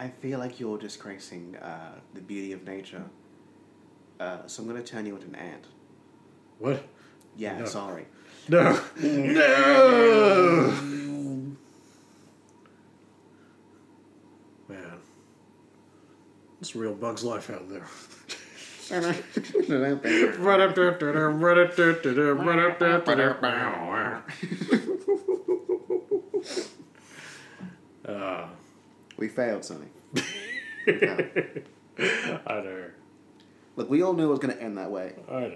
[0.03, 3.05] I feel like you're disgracing uh, the beauty of nature.
[4.19, 5.65] Uh, so I'm gonna turn you into an ant.
[6.59, 6.83] What?
[7.37, 7.65] Yeah, No.
[7.67, 8.07] sorry.
[8.49, 10.73] No, no,
[14.69, 14.99] man.
[16.61, 17.87] It's real Bug's life out there.
[28.09, 28.47] uh,
[29.23, 29.87] we failed, Sonny.
[30.89, 30.93] I
[32.49, 32.87] know.
[33.77, 35.55] Look, we all knew it was gonna end that way, I know.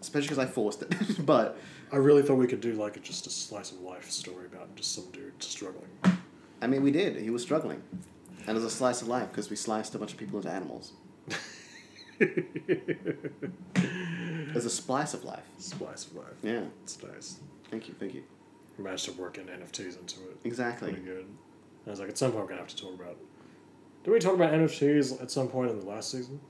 [0.00, 0.94] especially because I forced it.
[1.26, 1.58] but
[1.92, 4.74] I really thought we could do like a, just a slice of life story about
[4.76, 5.90] just some dude struggling.
[6.62, 7.16] I mean, we did.
[7.16, 7.82] He was struggling,
[8.40, 10.50] and it was a slice of life because we sliced a bunch of people into
[10.50, 10.94] animals.
[13.74, 15.44] There's a splice of life.
[15.58, 16.32] Slice of life.
[16.42, 16.62] Yeah.
[16.82, 17.40] It's nice.
[17.70, 17.94] Thank you.
[18.00, 18.22] Thank you.
[18.78, 20.38] managed to work in NFTs into it.
[20.44, 20.92] Exactly.
[20.92, 21.26] Pretty good.
[21.86, 23.16] I was like, at some point, we're gonna have to talk about
[24.04, 26.40] Did we talk about NFTs at some point in the last season?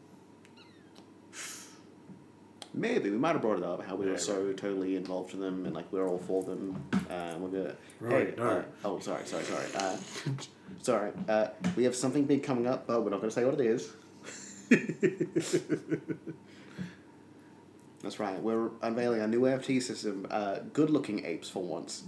[2.73, 5.41] Maybe we might have brought it up how we Yeah, were so totally involved in
[5.41, 6.83] them and like we're all for them.
[7.11, 7.75] Uh, we're gonna.
[8.01, 8.45] Right, hey, no.
[8.49, 9.65] uh, oh, sorry, sorry, sorry.
[9.75, 9.97] Uh,
[10.83, 11.13] sorry.
[11.29, 13.93] Uh, we have something big coming up, but we're not gonna say what it is.
[18.03, 18.41] That's right.
[18.43, 20.27] We're unveiling a new NFT system.
[20.31, 22.05] Uh, good-looking apes for once.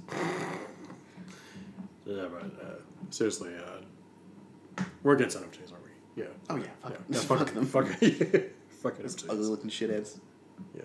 [2.09, 2.75] Yeah, but uh,
[3.11, 6.23] seriously, uh, we're against NFTs, aren't we?
[6.23, 6.29] Yeah.
[6.49, 7.67] Oh yeah, fuck, Yeah, yeah, fuck, fuck, them.
[7.67, 8.41] Fuck, yeah,
[8.83, 9.31] fuck Those NFTs.
[9.31, 10.19] ugly-looking shitheads.
[10.75, 10.83] Yeah.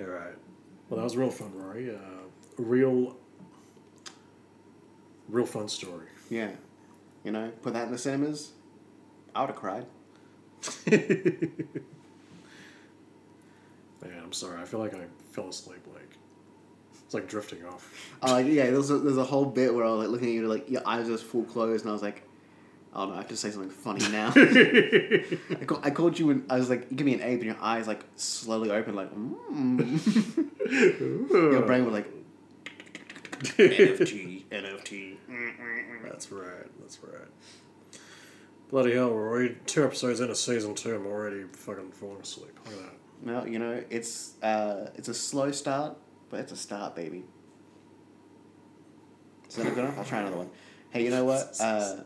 [0.00, 0.34] All right.
[0.88, 1.94] Well, that was real fun, Rory.
[1.94, 1.98] Uh,
[2.56, 3.16] real,
[5.28, 6.06] real fun story.
[6.30, 6.52] Yeah,
[7.24, 8.52] you know, put that in the cinemas.
[9.34, 9.86] I would have cried.
[10.90, 11.50] Man,
[14.22, 14.60] I'm sorry.
[14.60, 15.86] I feel like I fell asleep.
[15.92, 16.16] Like
[17.12, 18.10] it's like drifting off.
[18.22, 20.48] Uh, yeah, there's a, there's a whole bit where I was like looking at you,
[20.48, 22.22] like your eyes just full closed, and I was like,
[22.94, 24.32] oh no, I have to say something funny now.
[24.36, 27.60] I, call, I called you, and I was like, give me an ape, and your
[27.60, 30.00] eyes like slowly open, like, mm.
[31.30, 32.08] your brain was like,
[33.42, 35.16] NFT, NFT.
[36.04, 36.80] That's right.
[36.80, 37.28] That's right.
[38.70, 40.94] Bloody hell, we're already two episodes into season two.
[40.94, 42.58] I'm already fucking falling asleep.
[42.64, 42.94] Look at that.
[43.22, 45.96] Well, you know, it's uh, it's a slow start,
[46.32, 47.22] but it's a start, baby.
[49.48, 49.98] Is that good enough?
[49.98, 50.50] I'll try another one.
[50.90, 51.54] Hey, you know what?
[51.60, 51.96] Uh,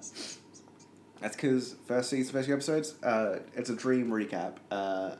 [1.20, 4.56] that's because first season, first few episodes, uh, it's a dream recap.
[4.68, 5.14] Uh,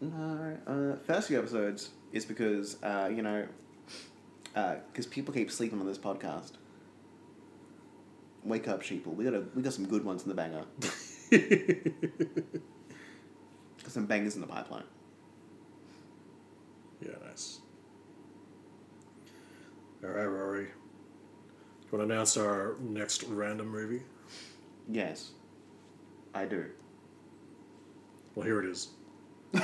[0.00, 3.46] no, uh, first few episodes is because uh, you know,
[4.52, 6.54] because people keep sleeping on this podcast.
[8.42, 9.14] Wake up, sheeple.
[9.14, 10.64] We got a, we got some good ones in the banger.
[13.84, 14.84] Got some bangers in the pipeline.
[17.04, 17.60] Yeah, nice.
[20.02, 20.64] All right, Rory.
[20.64, 24.02] You want to announce our next random movie?
[24.90, 25.30] Yes,
[26.34, 26.66] I do.
[28.34, 28.88] Well, here it is.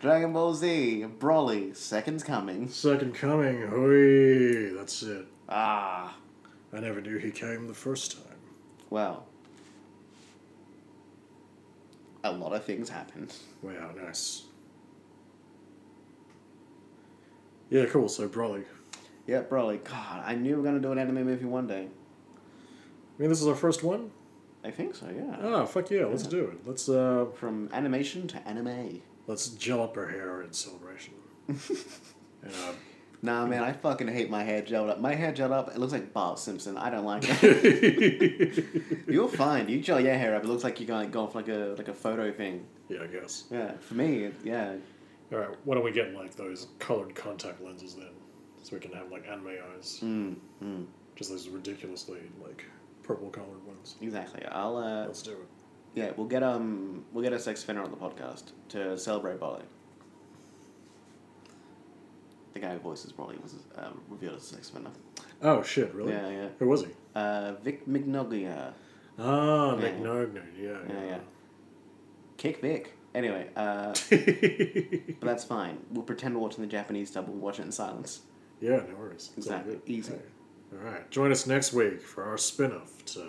[0.00, 2.68] Dragon Ball Z, Broly, Seconds Coming.
[2.68, 3.62] Second Coming.
[3.68, 4.70] Hooey!
[4.74, 5.26] That's it.
[5.48, 6.16] Ah,
[6.72, 8.38] I never knew he came the first time.
[8.88, 9.26] well.
[12.22, 13.32] A lot of things happened.
[13.62, 14.42] Wow, nice.
[17.70, 18.08] Yeah, cool.
[18.08, 18.64] So Broly.
[19.26, 19.82] Yeah, Broly.
[19.84, 21.86] God, I knew we were going to do an anime movie one day.
[21.86, 24.10] I mean, this is our first one.
[24.62, 25.36] I think so, yeah.
[25.40, 26.04] Oh, fuck yeah!
[26.04, 26.66] Let's do it.
[26.66, 29.00] Let's uh, From animation to anime.
[29.26, 31.14] let's gel up our hair in celebration.
[31.48, 31.58] and,
[32.44, 32.72] uh,
[33.22, 34.98] Nah, man, I fucking hate my hair gelled up.
[35.00, 36.78] My hair gelled up, it looks like Bart Simpson.
[36.78, 38.64] I don't like it.
[39.08, 39.68] you're fine.
[39.68, 41.88] You gel your hair up, it looks like you're going, going for like a like
[41.88, 42.66] a photo thing.
[42.88, 43.44] yeah, I guess.
[43.50, 44.74] Yeah, for me, it- yeah.
[45.32, 48.08] All right, why don't we get like those colored contact lenses then,
[48.62, 52.64] so we can have like anime eyes, Mm, mm, just those ridiculously like
[53.02, 53.96] purple colored ones.
[54.00, 54.44] exactly.
[54.46, 55.38] I'll uh, Let's do it.
[55.94, 59.62] Yeah, we'll get um we'll get a sex offender on the podcast to celebrate Broly.
[62.52, 64.90] The guy who voices Broly was um, revealed as a sex offender.
[65.42, 65.94] Oh shit!
[65.94, 66.12] Really?
[66.12, 66.48] Yeah, yeah.
[66.58, 66.88] Who was he?
[67.14, 68.72] Uh, Vic Mignogna.
[69.18, 69.90] Ah, Yeah.
[69.90, 70.42] McNogno.
[70.58, 71.18] Yeah, Yeah, yeah.
[72.36, 72.96] Kick Vic.
[73.14, 75.78] Anyway, uh, but that's fine.
[75.90, 77.28] We'll pretend we're watching the Japanese dub.
[77.28, 78.20] We'll watch it in silence.
[78.60, 79.30] yeah, no worries.
[79.36, 79.74] It's all Exactly.
[79.74, 79.82] good.
[79.86, 80.12] Easy.
[80.72, 81.10] All right.
[81.10, 83.26] Join us next week for our spin-off to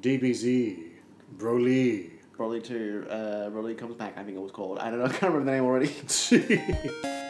[0.00, 0.90] DBZ
[1.36, 2.10] Broly.
[2.36, 3.14] Broly 2, uh,
[3.50, 4.78] Broly Comes Back, I think it was called.
[4.80, 5.94] I don't know, I can't remember the name already.